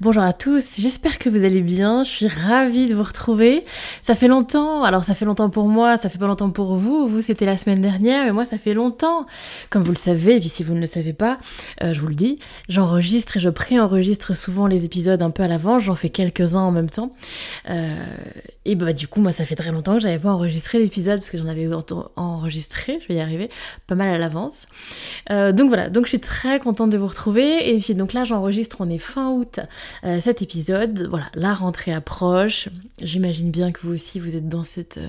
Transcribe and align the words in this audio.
bonjour 0.00 0.22
à 0.22 0.32
tous, 0.32 0.76
j'espère 0.78 1.18
que 1.18 1.28
vous 1.28 1.44
allez 1.44 1.60
bien, 1.60 2.04
je 2.04 2.10
suis 2.10 2.26
ravie 2.26 2.88
de 2.88 2.94
vous 2.94 3.02
retrouver. 3.02 3.64
Ça 4.02 4.14
fait 4.14 4.28
longtemps, 4.28 4.84
alors 4.84 5.04
ça 5.04 5.14
fait 5.14 5.24
longtemps 5.24 5.50
pour 5.50 5.68
moi, 5.68 5.96
ça 5.96 6.08
fait 6.08 6.18
pas 6.18 6.26
longtemps 6.26 6.50
pour 6.50 6.76
vous, 6.76 7.08
vous 7.08 7.22
c'était 7.22 7.46
la 7.46 7.56
semaine 7.56 7.80
dernière, 7.80 8.24
mais 8.24 8.32
moi 8.32 8.44
ça 8.44 8.58
fait 8.58 8.74
longtemps. 8.74 9.26
Comme 9.70 9.82
vous 9.82 9.92
le 9.92 9.96
savez, 9.96 10.36
et 10.36 10.40
puis 10.40 10.48
si 10.48 10.62
vous 10.62 10.74
ne 10.74 10.80
le 10.80 10.86
savez 10.86 11.12
pas, 11.12 11.38
euh, 11.82 11.92
je 11.94 12.00
vous 12.00 12.08
le 12.08 12.14
dis, 12.14 12.38
j'enregistre 12.68 13.36
et 13.36 13.40
je 13.40 13.48
pré-enregistre 13.48 14.34
souvent 14.34 14.66
les 14.66 14.84
épisodes 14.84 15.22
un 15.22 15.30
peu 15.30 15.42
à 15.42 15.48
l'avance, 15.48 15.82
j'en 15.82 15.94
fais 15.94 16.10
quelques-uns 16.10 16.60
en 16.60 16.72
même 16.72 16.90
temps. 16.90 17.12
Euh, 17.68 17.96
et 18.64 18.74
bah 18.74 18.92
du 18.92 19.08
coup, 19.08 19.20
moi 19.20 19.32
ça 19.32 19.44
fait 19.44 19.56
très 19.56 19.72
longtemps 19.72 19.94
que 19.94 20.00
j'avais 20.00 20.18
pas 20.18 20.32
enregistré 20.32 20.78
l'épisode, 20.78 21.20
parce 21.20 21.30
que 21.30 21.38
j'en 21.38 21.48
avais 21.48 21.68
enregistré, 22.16 22.98
je 23.02 23.08
vais 23.08 23.14
y 23.14 23.20
arriver, 23.20 23.50
pas 23.86 23.94
mal 23.94 24.08
à 24.08 24.18
l'avance. 24.18 24.66
Euh, 25.30 25.52
donc 25.52 25.68
voilà, 25.68 25.88
donc 25.88 26.04
je 26.04 26.10
suis 26.10 26.20
très 26.20 26.60
contente 26.60 26.90
de 26.90 26.98
vous 26.98 27.06
retrouver. 27.06 27.70
Et 27.70 27.78
puis 27.78 27.94
donc 27.94 28.12
là 28.12 28.24
j'enregistre, 28.24 28.78
on 28.80 28.90
est 28.90 28.98
fin 28.98 29.30
août 29.30 29.39
euh, 30.04 30.20
cet 30.20 30.42
épisode. 30.42 31.06
Voilà, 31.08 31.26
la 31.34 31.54
rentrée 31.54 31.92
approche. 31.92 32.68
J'imagine 33.00 33.50
bien 33.50 33.72
que 33.72 33.80
vous 33.82 33.94
aussi 33.94 34.20
vous 34.20 34.36
êtes 34.36 34.48
dans 34.48 34.64
cette... 34.64 34.98
Euh, 34.98 35.08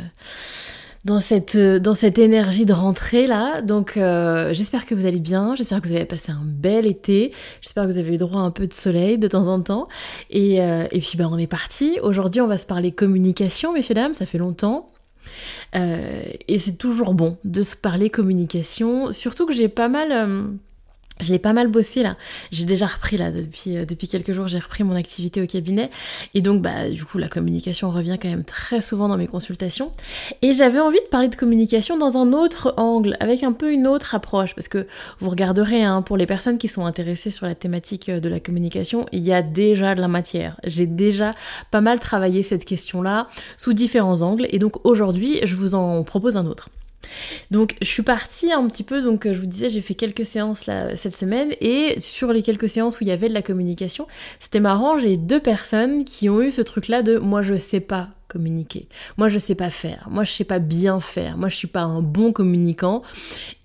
dans 1.04 1.20
cette, 1.20 1.56
euh, 1.56 1.80
dans 1.80 1.96
cette 1.96 2.20
énergie 2.20 2.68
de 2.68 2.74
rentrée 2.74 3.26
là. 3.26 3.62
Donc 3.62 3.94
j'espère 3.96 4.86
que 4.86 4.94
vous 4.94 5.08
allez 5.08 5.20
bien, 5.20 5.56
j'espère 5.56 5.82
que 5.82 5.88
vous 5.88 5.96
avez 5.96 6.06
passé 6.06 6.32
un 6.32 6.46
bel 6.46 6.86
été, 6.86 7.34
j'espère 7.60 7.88
que 7.88 7.92
vous 7.92 7.98
avez 7.98 8.14
eu 8.14 8.18
droit 8.18 8.42
à 8.42 8.44
un 8.44 8.52
peu 8.52 8.68
de 8.68 8.74
soleil 8.74 9.18
de 9.18 9.28
temps 9.28 9.48
en 9.48 9.60
temps. 9.62 9.88
Et, 10.30 10.58
et 10.58 11.00
puis 11.00 11.18
ben, 11.18 11.28
on 11.32 11.40
est 11.40 11.48
parti. 11.48 11.98
Aujourd'hui 12.04 12.40
on 12.40 12.46
va 12.46 12.60
se 12.60 12.68
parler 12.68 12.92
communication, 12.92 13.74
messieurs, 13.74 13.96
dames, 13.96 14.14
ça 14.14 14.28
fait 14.28 14.38
longtemps. 14.38 14.90
et 15.74 16.60
c'est 16.60 16.78
toujours 16.78 17.16
bon 17.16 17.36
de 17.46 17.64
se 17.64 17.76
parler 17.76 18.12
communication, 18.12 19.12
surtout 19.12 19.48
que 19.48 19.54
j'ai 19.54 19.70
pas 19.70 19.88
mal 19.88 20.60
je 21.22 21.32
l'ai 21.32 21.40
pas 21.40 21.54
mal 21.54 21.68
bossé 21.68 22.04
là. 22.04 22.18
J'ai 22.52 22.66
déjà 22.66 22.88
repris 22.88 23.18
là 23.18 23.32
depuis, 23.32 23.78
euh, 23.78 23.86
depuis 23.86 24.08
quelques 24.08 24.34
jours, 24.34 24.48
j'ai 24.48 24.60
repris 24.60 24.84
mon 24.84 24.96
activité 24.96 25.42
au 25.42 25.48
cabinet. 25.48 25.90
Et 26.34 26.42
donc 26.42 26.62
bah 26.62 26.90
du 26.90 27.06
coup 27.06 27.18
la 27.18 27.28
communication 27.28 27.90
revient 27.92 28.18
quand 28.22 28.30
même 28.30 28.44
très 28.44 28.82
souvent 28.82 29.08
dans 29.08 29.18
mes 29.18 29.28
consultations. 29.28 29.92
Et 30.42 30.54
j'avais 30.54 30.80
envie 30.80 31.00
de 31.00 31.10
parler 31.10 31.28
de 31.28 31.36
communication 31.36 31.98
dans 31.98 32.18
un 32.18 32.34
autre 32.34 32.74
angle, 32.78 33.18
avec 33.20 33.44
un 33.44 33.54
peu 33.54 33.72
une 33.72 33.88
autre 33.88 34.16
approche. 34.16 34.56
Parce 34.56 34.68
que 34.68 34.88
vous 35.20 35.30
regarderez, 35.30 35.84
hein, 35.84 36.02
pour 36.02 36.18
les 36.18 36.26
personnes 36.26 36.58
qui 36.58 36.68
sont 36.68 36.86
intéressées 36.86 37.32
sur 37.32 37.46
la 37.46 37.56
thématique 37.56 38.10
euh, 38.10 38.20
de 38.20 38.30
la 38.30 38.40
communication, 38.40 39.06
il 39.12 39.22
y 39.22 39.34
a 39.34 39.42
déjà 39.42 39.96
de 39.96 40.02
la 40.02 40.08
matière. 40.08 40.56
J'ai 40.64 40.88
déjà 40.88 41.32
pas 41.70 41.82
mal 41.82 42.00
travaillé 42.00 42.44
cette 42.44 42.66
question-là 42.66 43.28
sous 43.58 43.74
différents 43.74 44.22
angles. 44.22 44.48
Et 44.50 44.60
donc 44.60 44.86
aujourd'hui, 44.86 45.40
je 45.44 45.56
vous 45.56 45.76
en 45.76 46.04
propose 46.04 46.38
un 46.38 46.46
autre. 46.46 46.70
Donc 47.52 47.76
je 47.82 47.88
suis 47.88 48.04
partie 48.04 48.52
un 48.52 48.68
petit 48.68 48.84
peu, 48.84 49.02
donc 49.02 49.32
je 49.32 49.40
vous 49.40 49.46
disais, 49.46 49.70
j'ai 49.70 49.82
fait 49.82 49.96
quelques 49.96 50.26
séances 50.26 50.70
cette 50.96 51.16
semaine 51.16 51.54
et 51.62 52.00
sur 52.00 52.34
les 52.34 52.42
quelques 52.42 52.70
séances 52.70 53.00
où 53.00 53.04
il 53.04 53.08
y 53.08 53.12
avait 53.12 53.30
de 53.30 53.34
la 53.34 53.42
communication, 53.42 54.08
c'était 54.40 54.60
marrant, 54.60 55.00
j'ai 55.00 55.18
deux 55.18 55.40
personnes 55.40 56.06
qui 56.06 56.30
ont 56.30 56.42
eu 56.42 56.52
ce 56.52 56.62
truc-là 56.62 57.02
de 57.02 57.18
moi 57.18 57.42
je 57.42 57.56
sais 57.56 57.80
pas 57.80 58.10
communiquer. 58.32 58.88
Moi, 59.18 59.28
je 59.28 59.38
sais 59.38 59.56
pas 59.56 59.70
faire. 59.70 60.08
Moi, 60.10 60.24
je 60.24 60.32
sais 60.32 60.46
pas 60.46 60.60
bien 60.60 61.02
faire. 61.02 61.38
Moi, 61.38 61.50
je 61.50 61.56
suis 61.58 61.68
pas 61.68 61.82
un 61.82 62.02
bon 62.02 62.32
communicant. 62.32 63.02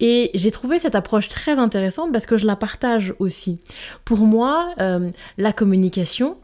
Et 0.00 0.30
j'ai 0.34 0.50
trouvé 0.50 0.80
cette 0.80 0.96
approche 0.96 1.28
très 1.28 1.60
intéressante 1.60 2.12
parce 2.12 2.26
que 2.26 2.36
je 2.36 2.46
la 2.46 2.56
partage 2.56 3.14
aussi. 3.20 3.60
Pour 4.04 4.18
moi, 4.18 4.74
euh, 4.80 5.10
la 5.38 5.52
communication, 5.52 6.36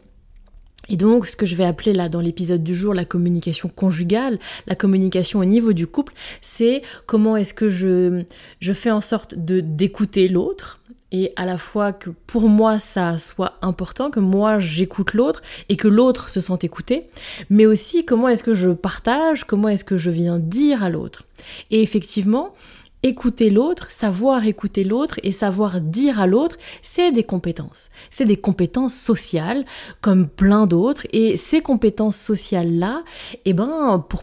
et 0.89 0.97
donc, 0.97 1.27
ce 1.27 1.37
que 1.37 1.47
je 1.47 1.55
vais 1.55 1.65
appeler 1.65 1.93
là 1.93 2.09
dans 2.09 2.21
l'épisode 2.21 2.65
du 2.65 2.75
jour 2.75 2.93
la 2.93 3.05
communication 3.05 3.69
conjugale, 3.69 4.39
la 4.67 4.75
communication 4.75 5.39
au 5.39 5.45
niveau 5.45 5.73
du 5.73 5.87
couple, 5.87 6.13
c'est 6.41 6.83
comment 7.07 7.37
est-ce 7.37 7.55
que 7.55 7.71
je, 7.71 8.25
je 8.61 8.73
fais 8.73 8.91
en 8.91 9.01
sorte 9.01 9.35
de 9.37 9.61
d'écouter 9.61 10.29
l'autre 10.29 10.81
et 11.13 11.33
à 11.37 11.45
la 11.45 11.59
fois 11.59 11.93
que 11.93 12.11
pour 12.11 12.49
moi 12.49 12.79
ça 12.79 13.19
soit 13.19 13.59
important, 13.63 14.11
que 14.11 14.19
moi 14.19 14.59
j'écoute 14.59 15.15
l'autre 15.15 15.43
et 15.69 15.77
que 15.77 15.89
l'autre 15.89 16.31
se 16.31 16.41
sente 16.41 16.65
écouté, 16.65 17.07
mais 17.51 17.67
aussi 17.67 18.05
comment 18.05 18.29
est-ce 18.29 18.43
que 18.43 18.55
je 18.55 18.71
partage, 18.71 19.45
comment 19.45 19.69
est-ce 19.69 19.85
que 19.85 19.99
je 19.99 20.11
viens 20.11 20.39
dire 20.39 20.83
à 20.83 20.91
l'autre. 20.91 21.25
Et 21.71 21.83
effectivement, 21.83 22.55
écouter 23.03 23.51
l'autre, 23.51 23.91
savoir 23.91 24.47
écouter 24.47 24.85
l'autre 24.85 25.19
et 25.23 25.33
savoir 25.33 25.81
dire 25.81 26.21
à 26.21 26.27
l'autre, 26.27 26.57
c'est 26.83 27.13
des 27.13 27.25
compétences. 27.25 27.89
C'est 28.11 28.25
des 28.25 28.37
compétences 28.37 28.95
sociales 28.95 29.65
comme 30.01 30.29
plein 30.29 30.67
d'autres 30.67 31.07
et 31.13 31.37
ces 31.37 31.61
compétences 31.61 32.17
sociales-là, 32.17 33.03
eh 33.45 33.53
ben, 33.53 34.05
pour 34.09 34.23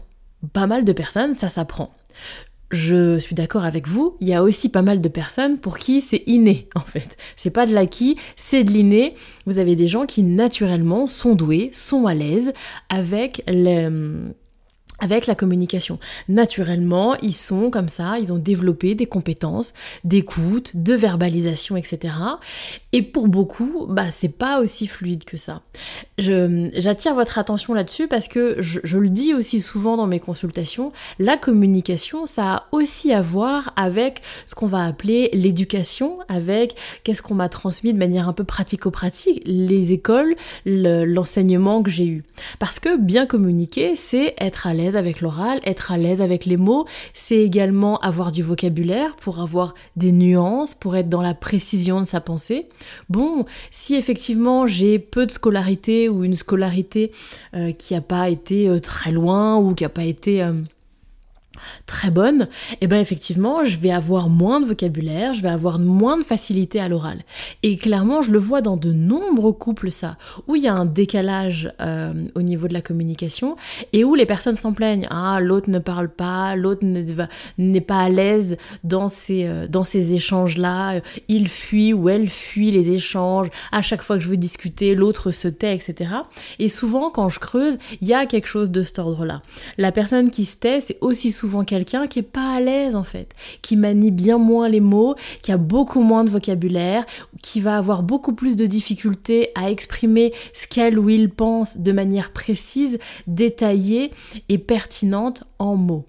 pas 0.52 0.66
mal 0.66 0.84
de 0.84 0.92
personnes, 0.92 1.34
ça 1.34 1.48
s'apprend. 1.48 1.90
Je 2.70 3.18
suis 3.18 3.34
d'accord 3.34 3.64
avec 3.64 3.88
vous, 3.88 4.16
il 4.20 4.28
y 4.28 4.34
a 4.34 4.44
aussi 4.44 4.68
pas 4.68 4.82
mal 4.82 5.00
de 5.00 5.08
personnes 5.08 5.58
pour 5.58 5.76
qui 5.76 6.00
c'est 6.00 6.22
inné 6.26 6.68
en 6.76 6.80
fait. 6.80 7.16
C'est 7.34 7.50
pas 7.50 7.66
de 7.66 7.74
l'acquis, 7.74 8.16
c'est 8.36 8.62
de 8.62 8.70
l'inné. 8.70 9.14
Vous 9.44 9.58
avez 9.58 9.74
des 9.74 9.88
gens 9.88 10.06
qui 10.06 10.22
naturellement 10.22 11.08
sont 11.08 11.34
doués, 11.34 11.70
sont 11.72 12.06
à 12.06 12.14
l'aise 12.14 12.52
avec 12.88 13.42
les 13.48 13.88
avec 15.00 15.26
la 15.26 15.34
communication. 15.34 15.98
Naturellement, 16.28 17.16
ils 17.16 17.34
sont 17.34 17.70
comme 17.70 17.88
ça, 17.88 18.18
ils 18.18 18.32
ont 18.32 18.38
développé 18.38 18.94
des 18.94 19.06
compétences 19.06 19.74
d'écoute, 20.04 20.72
de 20.74 20.94
verbalisation, 20.94 21.76
etc. 21.76 22.14
Et 22.92 23.02
pour 23.02 23.28
beaucoup, 23.28 23.86
bah 23.88 24.10
c'est 24.10 24.28
pas 24.28 24.60
aussi 24.60 24.86
fluide 24.86 25.24
que 25.24 25.36
ça. 25.36 25.62
J'attire 26.18 27.14
votre 27.14 27.38
attention 27.38 27.74
là-dessus 27.74 28.08
parce 28.08 28.28
que 28.28 28.56
je, 28.60 28.80
je, 28.84 28.98
le 28.98 29.08
dis 29.08 29.34
aussi 29.34 29.60
souvent 29.60 29.96
dans 29.96 30.06
mes 30.06 30.20
consultations, 30.20 30.92
la 31.18 31.36
communication, 31.36 32.26
ça 32.26 32.52
a 32.52 32.66
aussi 32.72 33.12
à 33.12 33.22
voir 33.22 33.72
avec 33.76 34.22
ce 34.46 34.54
qu'on 34.54 34.66
va 34.66 34.84
appeler 34.84 35.30
l'éducation, 35.32 36.18
avec 36.28 36.76
qu'est-ce 37.04 37.22
qu'on 37.22 37.34
m'a 37.34 37.48
transmis 37.48 37.92
de 37.92 37.98
manière 37.98 38.28
un 38.28 38.32
peu 38.32 38.44
pratico-pratique, 38.44 39.42
les 39.46 39.92
écoles, 39.92 40.34
l'enseignement 40.66 41.82
que 41.82 41.90
j'ai 41.90 42.06
eu. 42.06 42.24
Parce 42.58 42.78
que 42.78 42.96
bien 42.96 43.26
communiquer, 43.26 43.96
c'est 43.96 44.34
être 44.38 44.66
à 44.66 44.74
l'aise 44.74 44.89
avec 44.96 45.20
l'oral, 45.20 45.60
être 45.64 45.92
à 45.92 45.98
l'aise 45.98 46.22
avec 46.22 46.44
les 46.44 46.56
mots, 46.56 46.86
c'est 47.14 47.38
également 47.38 47.98
avoir 48.00 48.32
du 48.32 48.42
vocabulaire 48.42 49.16
pour 49.16 49.40
avoir 49.40 49.74
des 49.96 50.12
nuances, 50.12 50.74
pour 50.74 50.96
être 50.96 51.08
dans 51.08 51.22
la 51.22 51.34
précision 51.34 52.00
de 52.00 52.06
sa 52.06 52.20
pensée. 52.20 52.68
Bon, 53.08 53.44
si 53.70 53.94
effectivement 53.94 54.66
j'ai 54.66 54.98
peu 54.98 55.26
de 55.26 55.32
scolarité 55.32 56.08
ou 56.08 56.24
une 56.24 56.36
scolarité 56.36 57.12
euh, 57.54 57.72
qui 57.72 57.94
n'a 57.94 58.00
pas 58.00 58.28
été 58.28 58.68
euh, 58.68 58.78
très 58.78 59.12
loin 59.12 59.56
ou 59.58 59.74
qui 59.74 59.84
n'a 59.84 59.88
pas 59.88 60.04
été... 60.04 60.44
Très 61.86 62.10
bonne, 62.10 62.48
et 62.72 62.78
eh 62.82 62.86
bien 62.86 63.00
effectivement, 63.00 63.64
je 63.64 63.78
vais 63.78 63.90
avoir 63.90 64.28
moins 64.28 64.60
de 64.60 64.66
vocabulaire, 64.66 65.34
je 65.34 65.42
vais 65.42 65.48
avoir 65.48 65.78
moins 65.78 66.18
de 66.18 66.24
facilité 66.24 66.80
à 66.80 66.88
l'oral. 66.88 67.18
Et 67.62 67.76
clairement, 67.76 68.22
je 68.22 68.30
le 68.30 68.38
vois 68.38 68.60
dans 68.60 68.76
de 68.76 68.92
nombreux 68.92 69.52
couples 69.52 69.90
ça, 69.90 70.16
où 70.46 70.56
il 70.56 70.62
y 70.62 70.68
a 70.68 70.74
un 70.74 70.86
décalage 70.86 71.72
euh, 71.80 72.12
au 72.34 72.42
niveau 72.42 72.68
de 72.68 72.74
la 72.74 72.82
communication 72.82 73.56
et 73.92 74.04
où 74.04 74.14
les 74.14 74.26
personnes 74.26 74.54
s'en 74.54 74.72
plaignent. 74.72 75.06
Ah, 75.10 75.38
l'autre 75.40 75.70
ne 75.70 75.78
parle 75.78 76.08
pas, 76.08 76.56
l'autre 76.56 76.84
n'est 77.58 77.80
pas 77.80 78.00
à 78.00 78.08
l'aise 78.08 78.56
dans 78.84 79.08
ces, 79.08 79.46
euh, 79.46 79.66
dans 79.68 79.84
ces 79.84 80.14
échanges-là, 80.14 81.00
il 81.28 81.48
fuit 81.48 81.92
ou 81.92 82.08
elle 82.08 82.28
fuit 82.28 82.70
les 82.70 82.90
échanges, 82.90 83.48
à 83.72 83.82
chaque 83.82 84.02
fois 84.02 84.16
que 84.16 84.22
je 84.22 84.28
veux 84.28 84.36
discuter, 84.36 84.94
l'autre 84.94 85.30
se 85.30 85.48
tait, 85.48 85.74
etc. 85.74 86.10
Et 86.58 86.68
souvent, 86.68 87.10
quand 87.10 87.28
je 87.28 87.40
creuse, 87.40 87.78
il 88.00 88.08
y 88.08 88.14
a 88.14 88.26
quelque 88.26 88.46
chose 88.46 88.70
de 88.70 88.82
cet 88.82 88.98
ordre-là. 88.98 89.42
La 89.78 89.92
personne 89.92 90.30
qui 90.30 90.44
se 90.44 90.56
tait, 90.56 90.80
c'est 90.80 90.98
aussi 91.00 91.30
souvent 91.30 91.49
quelqu'un 91.64 92.06
qui 92.06 92.20
est 92.20 92.22
pas 92.22 92.54
à 92.54 92.60
l'aise 92.60 92.94
en 92.94 93.04
fait, 93.04 93.34
qui 93.62 93.76
manie 93.76 94.10
bien 94.10 94.38
moins 94.38 94.68
les 94.68 94.80
mots, 94.80 95.14
qui 95.42 95.52
a 95.52 95.56
beaucoup 95.56 96.00
moins 96.00 96.24
de 96.24 96.30
vocabulaire, 96.30 97.04
qui 97.42 97.60
va 97.60 97.76
avoir 97.76 98.02
beaucoup 98.02 98.32
plus 98.32 98.56
de 98.56 98.66
difficultés 98.66 99.50
à 99.54 99.70
exprimer 99.70 100.32
ce 100.52 100.66
qu'elle 100.66 100.98
ou 100.98 101.08
il 101.10 101.30
pense 101.30 101.78
de 101.78 101.92
manière 101.92 102.32
précise, 102.32 102.98
détaillée 103.26 104.10
et 104.48 104.58
pertinente 104.58 105.44
en 105.58 105.76
mots. 105.76 106.06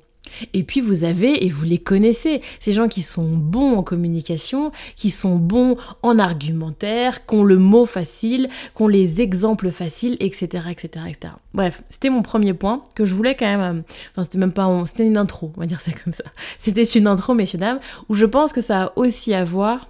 Et 0.54 0.64
puis 0.64 0.82
vous 0.82 1.04
avez, 1.04 1.46
et 1.46 1.50
vous 1.50 1.66
les 1.66 1.78
connaissez, 1.78 2.42
ces 2.60 2.74
gens 2.74 2.88
qui 2.88 3.02
sont 3.02 3.28
bons 3.38 3.78
en 3.78 3.84
communication, 3.84 4.72
qui 4.96 5.10
sont 5.10 5.36
bons 5.36 5.78
en 6.02 6.20
argumentaire, 6.20 7.26
qui 7.26 7.36
ont 7.36 7.44
le 7.44 7.58
mot 7.58 7.86
facile, 7.86 8.50
qui 8.76 8.84
ont 8.84 8.88
les 8.88 9.22
exemples 9.22 9.72
faciles, 9.72 10.18
etc. 10.20 10.64
etc., 10.70 11.06
etc. 11.10 11.34
Bref, 11.54 11.84
c'était 11.90 12.10
mon 12.10 12.22
premier 12.22 12.54
point 12.54 12.84
que 12.96 13.06
je 13.06 13.14
voulais 13.14 13.36
quand 13.36 13.46
même... 13.46 13.78
Euh, 13.78 13.82
enfin, 14.12 14.24
c'était 14.24 14.38
même 14.38 14.54
pas... 14.54 14.84
C'était 14.86 15.06
une 15.06 15.18
intro, 15.18 15.52
on 15.56 15.60
va 15.60 15.66
dire 15.66 15.82
ça 15.82 15.92
comme 15.92 16.14
ça. 16.14 16.24
C'était 16.60 16.84
une 16.84 17.08
intro, 17.08 17.34
messieurs, 17.34 17.60
dames, 17.60 17.80
où 18.10 18.16
je 18.16 18.26
pense 18.26 18.54
que 18.54 18.62
ça 18.62 18.84
a 18.84 18.94
aussi 18.96 19.34
à 19.34 19.44
voir 19.44 19.88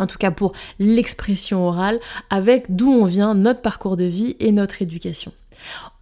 en 0.00 0.06
tout 0.06 0.18
cas 0.18 0.30
pour 0.30 0.52
l'expression 0.78 1.66
orale, 1.66 2.00
avec 2.30 2.74
d'où 2.74 2.90
on 2.90 3.04
vient, 3.04 3.34
notre 3.34 3.60
parcours 3.60 3.96
de 3.96 4.04
vie 4.04 4.34
et 4.40 4.50
notre 4.50 4.80
éducation. 4.82 5.32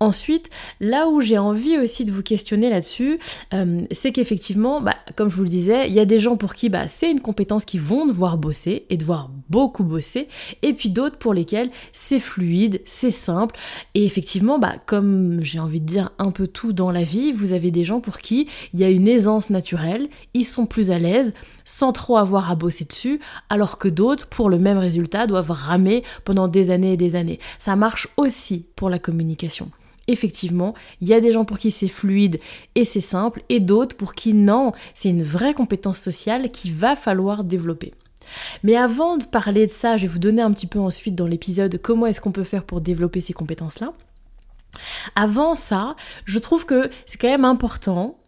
Ensuite, 0.01 0.51
là 0.81 1.09
où 1.09 1.21
j'ai 1.21 1.39
envie 1.39 1.77
aussi 1.79 2.05
de 2.05 2.13
vous 2.13 2.23
questionner 2.23 2.71
là-dessus, 2.71 3.19
euh, 3.53 3.83
c'est 3.91 4.13
qu'effectivement, 4.13 4.81
bah, 4.81 4.95
comme 5.17 5.29
je 5.29 5.37
vous 5.37 5.43
le 5.43 5.49
disais, 5.49 5.89
il 5.89 5.95
y 5.95 6.01
a 6.01 6.05
des 6.05 6.19
gens 6.19 6.37
pour 6.37 6.55
qui 6.55 6.69
bah, 6.69 6.89
c'est 6.89 7.11
une 7.11 7.21
compétence 7.21 7.65
qui 7.65 7.79
vont 7.79 8.07
devoir 8.07 8.39
bosser 8.39 8.87
et 8.91 8.97
devoir 8.97 9.31
beaucoup 9.51 9.85
bosser, 9.85 10.29
et 10.63 10.73
puis 10.73 10.91
d'autres 10.91 11.19
pour 11.19 11.35
lesquels 11.35 11.71
c'est 11.93 12.21
fluide, 12.21 12.81
c'est 12.85 13.11
simple, 13.11 13.57
et 13.95 14.05
effectivement, 14.05 14.59
bah, 14.59 14.75
comme 14.87 15.43
j'ai 15.43 15.59
envie 15.59 15.81
de 15.81 15.87
dire 15.87 16.11
un 16.19 16.31
peu 16.31 16.47
tout 16.47 16.73
dans 16.73 16.91
la 16.91 17.05
vie, 17.05 17.33
vous 17.33 17.53
avez 17.53 17.71
des 17.71 17.85
gens 17.85 18.01
pour 18.01 18.19
qui 18.19 18.49
il 18.73 18.81
y 18.81 18.85
a 18.85 18.91
une 18.91 19.09
aisance 19.09 19.51
naturelle, 19.51 20.09
ils 20.35 20.45
sont 20.45 20.67
plus 20.67 20.91
à 20.91 20.99
l'aise, 20.99 21.33
sans 21.65 21.93
trop 21.93 22.17
avoir 22.17 22.51
à 22.51 22.55
bosser 22.55 22.85
dessus, 22.85 23.21
alors 23.51 23.79
que 23.79 23.89
d'autres, 23.89 24.27
pour 24.27 24.49
le 24.49 24.59
même 24.59 24.79
résultat, 24.79 25.27
doivent 25.27 25.51
ramer 25.51 26.03
pendant 26.25 26.49
des 26.49 26.71
années 26.71 26.95
et 26.95 26.97
des 26.97 27.17
années. 27.17 27.39
Ça 27.59 27.77
marche 27.77 28.09
aussi 28.17 28.67
pour 28.77 28.89
la 28.89 28.99
communication. 28.99 29.71
Effectivement, 30.07 30.73
il 31.03 31.09
y 31.09 31.15
a 31.15 31.21
des 31.21 31.33
gens 31.33 31.45
pour 31.45 31.59
qui 31.59 31.71
c'est 31.71 31.87
fluide 31.87 32.41
et 32.75 32.87
c'est 32.87 33.03
simple, 33.03 33.43
et 33.51 33.61
d'autres 33.61 33.97
pour 33.97 34.15
qui 34.15 34.33
non, 34.33 34.73
c'est 34.95 35.11
une 35.11 35.23
vraie 35.23 35.55
compétence 35.55 35.99
sociale 35.99 36.51
qu'il 36.51 36.75
va 36.75 36.97
falloir 36.97 37.45
développer. 37.45 37.93
Mais 38.63 38.77
avant 38.77 39.17
de 39.17 39.25
parler 39.25 39.67
de 39.67 39.71
ça, 39.71 39.97
je 39.97 40.03
vais 40.03 40.09
vous 40.09 40.19
donner 40.19 40.43
un 40.43 40.53
petit 40.53 40.67
peu 40.67 40.79
ensuite 40.79 41.15
dans 41.15 41.27
l'épisode 41.27 41.79
comment 41.81 42.07
est-ce 42.07 42.21
qu'on 42.21 42.33
peut 42.33 42.45
faire 42.45 42.65
pour 42.65 42.81
développer 42.81 43.21
ces 43.21 43.33
compétences-là. 43.33 43.93
Avant 45.17 45.57
ça, 45.57 45.97
je 46.25 46.39
trouve 46.39 46.67
que 46.67 46.91
c'est 47.07 47.19
quand 47.19 47.29
même 47.29 47.45
important 47.45 48.19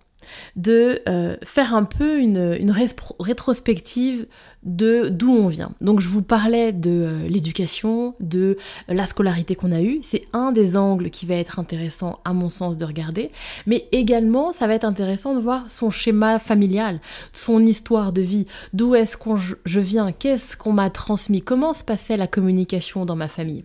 de 0.56 1.00
euh, 1.08 1.36
faire 1.42 1.74
un 1.74 1.84
peu 1.84 2.18
une, 2.18 2.56
une 2.58 2.72
rétrospective 3.18 4.26
de 4.62 5.08
d'où 5.08 5.30
on 5.32 5.46
vient. 5.46 5.72
Donc 5.80 6.00
je 6.00 6.08
vous 6.08 6.22
parlais 6.22 6.72
de 6.72 6.90
euh, 6.90 7.28
l'éducation, 7.28 8.14
de 8.20 8.58
la 8.88 9.06
scolarité 9.06 9.54
qu'on 9.54 9.72
a 9.72 9.80
eue. 9.80 10.00
C'est 10.02 10.22
un 10.32 10.52
des 10.52 10.76
angles 10.76 11.10
qui 11.10 11.24
va 11.24 11.34
être 11.36 11.58
intéressant 11.58 12.20
à 12.24 12.32
mon 12.32 12.48
sens 12.48 12.76
de 12.76 12.84
regarder. 12.84 13.30
Mais 13.66 13.88
également, 13.92 14.52
ça 14.52 14.66
va 14.66 14.74
être 14.74 14.84
intéressant 14.84 15.34
de 15.34 15.40
voir 15.40 15.70
son 15.70 15.90
schéma 15.90 16.38
familial, 16.38 17.00
son 17.32 17.64
histoire 17.64 18.12
de 18.12 18.20
vie. 18.20 18.46
D'où 18.74 18.94
est-ce 18.94 19.16
que 19.16 19.30
je 19.64 19.80
viens? 19.80 20.12
Qu'est-ce 20.12 20.56
qu'on 20.56 20.72
m'a 20.72 20.90
transmis? 20.90 21.40
Comment 21.40 21.72
se 21.72 21.84
passait 21.84 22.16
la 22.16 22.26
communication 22.26 23.06
dans 23.06 23.16
ma 23.16 23.28
famille? 23.28 23.64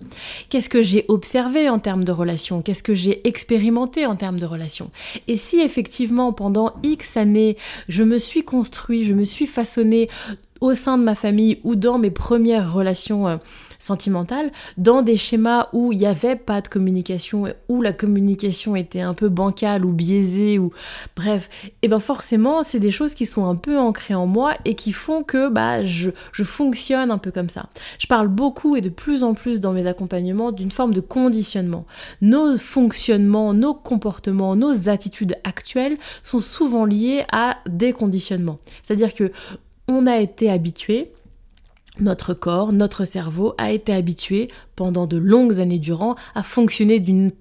Qu'est-ce 0.49 0.69
que 0.69 0.81
j'ai 0.81 1.05
observé 1.09 1.69
en 1.69 1.79
termes 1.79 2.05
de 2.05 2.11
relations? 2.11 2.61
Qu'est-ce 2.61 2.83
que 2.83 2.93
j'ai 2.93 3.27
expérimenté 3.27 4.05
en 4.05 4.15
termes 4.15 4.39
de 4.39 4.45
relations? 4.45 4.91
Et 5.27 5.35
si 5.35 5.59
effectivement 5.59 6.31
pendant 6.31 6.73
X 6.83 7.17
années, 7.17 7.57
je 7.89 8.03
me 8.03 8.17
suis 8.17 8.43
construit, 8.43 9.03
je 9.03 9.13
me 9.13 9.23
suis 9.23 9.45
façonné 9.45 10.09
au 10.61 10.73
sein 10.73 10.97
de 10.97 11.03
ma 11.03 11.15
famille 11.15 11.59
ou 11.63 11.75
dans 11.75 11.97
mes 11.97 12.11
premières 12.11 12.73
relations 12.73 13.27
euh, 13.27 13.37
sentimentales, 13.79 14.51
dans 14.77 15.01
des 15.01 15.17
schémas 15.17 15.67
où 15.73 15.91
il 15.91 15.99
n'y 15.99 16.05
avait 16.05 16.35
pas 16.35 16.61
de 16.61 16.67
communication, 16.67 17.45
où 17.67 17.81
la 17.81 17.93
communication 17.93 18.75
était 18.75 19.01
un 19.01 19.13
peu 19.13 19.29
bancale 19.29 19.85
ou 19.85 19.91
biaisée, 19.91 20.57
ou 20.59 20.71
bref, 21.15 21.49
et 21.65 21.73
eh 21.83 21.87
ben 21.87 21.99
forcément, 21.99 22.63
c'est 22.63 22.79
des 22.79 22.91
choses 22.91 23.13
qui 23.13 23.25
sont 23.25 23.45
un 23.45 23.55
peu 23.55 23.77
ancrées 23.77 24.15
en 24.15 24.27
moi 24.27 24.53
et 24.65 24.75
qui 24.75 24.91
font 24.91 25.23
que 25.23 25.49
bah, 25.49 25.83
je, 25.83 26.11
je 26.31 26.43
fonctionne 26.43 27.11
un 27.11 27.17
peu 27.17 27.31
comme 27.31 27.49
ça. 27.49 27.67
Je 27.99 28.07
parle 28.07 28.27
beaucoup 28.27 28.75
et 28.75 28.81
de 28.81 28.89
plus 28.89 29.23
en 29.23 29.33
plus 29.33 29.61
dans 29.61 29.71
mes 29.71 29.87
accompagnements 29.87 30.51
d'une 30.51 30.71
forme 30.71 30.93
de 30.93 31.01
conditionnement. 31.01 31.85
Nos 32.21 32.57
fonctionnements, 32.57 33.53
nos 33.53 33.73
comportements, 33.73 34.55
nos 34.55 34.89
attitudes 34.89 35.35
actuelles 35.43 35.97
sont 36.23 36.39
souvent 36.39 36.85
liés 36.85 37.25
à 37.31 37.57
des 37.67 37.93
conditionnements. 37.93 38.59
C'est-à-dire 38.83 39.13
que 39.13 39.31
on 39.87 40.07
a 40.07 40.17
été 40.19 40.49
habitué, 40.49 41.11
notre 41.99 42.33
corps, 42.33 42.73
notre 42.73 43.05
cerveau 43.05 43.53
a 43.57 43.71
été 43.71 43.93
habitué 43.93 44.49
pendant 44.75 45.07
de 45.07 45.17
longues 45.17 45.59
années 45.59 45.79
durant 45.79 46.15
à 46.33 46.43
fonctionner 46.43 46.99
d'une 46.99 47.31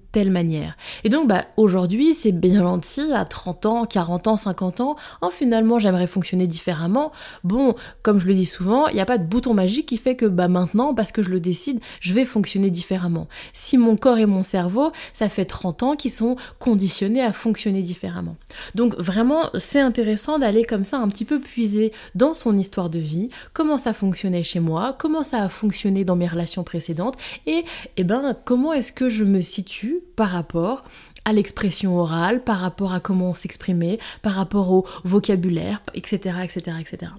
Et 1.03 1.09
donc 1.09 1.27
bah, 1.27 1.45
aujourd'hui 1.57 2.13
c'est 2.13 2.31
bien 2.31 2.61
gentil, 2.61 3.11
à 3.13 3.25
30 3.25 3.65
ans, 3.65 3.85
40 3.85 4.27
ans, 4.27 4.37
50 4.37 4.81
ans, 4.81 4.95
oh, 5.21 5.29
finalement 5.29 5.79
j'aimerais 5.79 6.07
fonctionner 6.07 6.47
différemment. 6.47 7.11
Bon, 7.43 7.75
comme 8.01 8.19
je 8.19 8.27
le 8.27 8.33
dis 8.33 8.45
souvent, 8.45 8.87
il 8.87 8.95
n'y 8.95 9.01
a 9.01 9.05
pas 9.05 9.17
de 9.17 9.25
bouton 9.25 9.53
magique 9.53 9.87
qui 9.87 9.97
fait 9.97 10.15
que 10.15 10.25
bah, 10.25 10.47
maintenant, 10.47 10.93
parce 10.93 11.11
que 11.11 11.21
je 11.21 11.29
le 11.29 11.39
décide, 11.39 11.79
je 11.99 12.13
vais 12.13 12.25
fonctionner 12.25 12.69
différemment. 12.69 13.27
Si 13.53 13.77
mon 13.77 13.97
corps 13.97 14.17
et 14.17 14.25
mon 14.25 14.43
cerveau, 14.43 14.91
ça 15.13 15.27
fait 15.27 15.45
30 15.45 15.83
ans 15.83 15.95
qu'ils 15.95 16.11
sont 16.11 16.37
conditionnés 16.59 17.21
à 17.21 17.31
fonctionner 17.31 17.81
différemment. 17.81 18.37
Donc 18.73 18.95
vraiment 18.95 19.49
c'est 19.55 19.81
intéressant 19.81 20.39
d'aller 20.39 20.63
comme 20.63 20.85
ça 20.85 20.97
un 20.97 21.07
petit 21.09 21.25
peu 21.25 21.39
puiser 21.39 21.91
dans 22.15 22.33
son 22.33 22.57
histoire 22.57 22.89
de 22.89 22.99
vie, 22.99 23.29
comment 23.53 23.77
ça 23.77 23.93
fonctionnait 23.93 24.43
chez 24.43 24.59
moi, 24.59 24.95
comment 24.97 25.23
ça 25.23 25.41
a 25.41 25.49
fonctionné 25.49 26.05
dans 26.05 26.15
mes 26.15 26.27
relations 26.27 26.63
précédentes, 26.63 27.17
et 27.45 27.65
eh 27.97 28.03
ben, 28.03 28.35
comment 28.45 28.73
est-ce 28.73 28.91
que 28.91 29.09
je 29.09 29.23
me 29.23 29.41
situe 29.41 30.04
par 30.15 30.29
rapport 30.29 30.83
à 31.25 31.33
l'expression 31.33 31.97
orale, 31.97 32.43
par 32.43 32.59
rapport 32.59 32.93
à 32.93 32.99
comment 32.99 33.33
s'exprimer, 33.33 33.99
par 34.21 34.33
rapport 34.33 34.71
au 34.71 34.85
vocabulaire, 35.03 35.81
etc., 35.93 36.37
etc., 36.43 36.77
etc. 36.79 37.11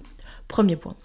Premier 0.47 0.77
point. 0.77 0.95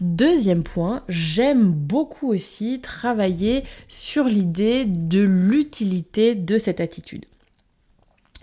Deuxième 0.00 0.62
point, 0.62 1.02
j'aime 1.08 1.70
beaucoup 1.72 2.32
aussi 2.32 2.80
travailler 2.80 3.64
sur 3.88 4.24
l'idée 4.24 4.84
de 4.84 5.20
l'utilité 5.20 6.34
de 6.34 6.58
cette 6.58 6.80
attitude. 6.80 7.24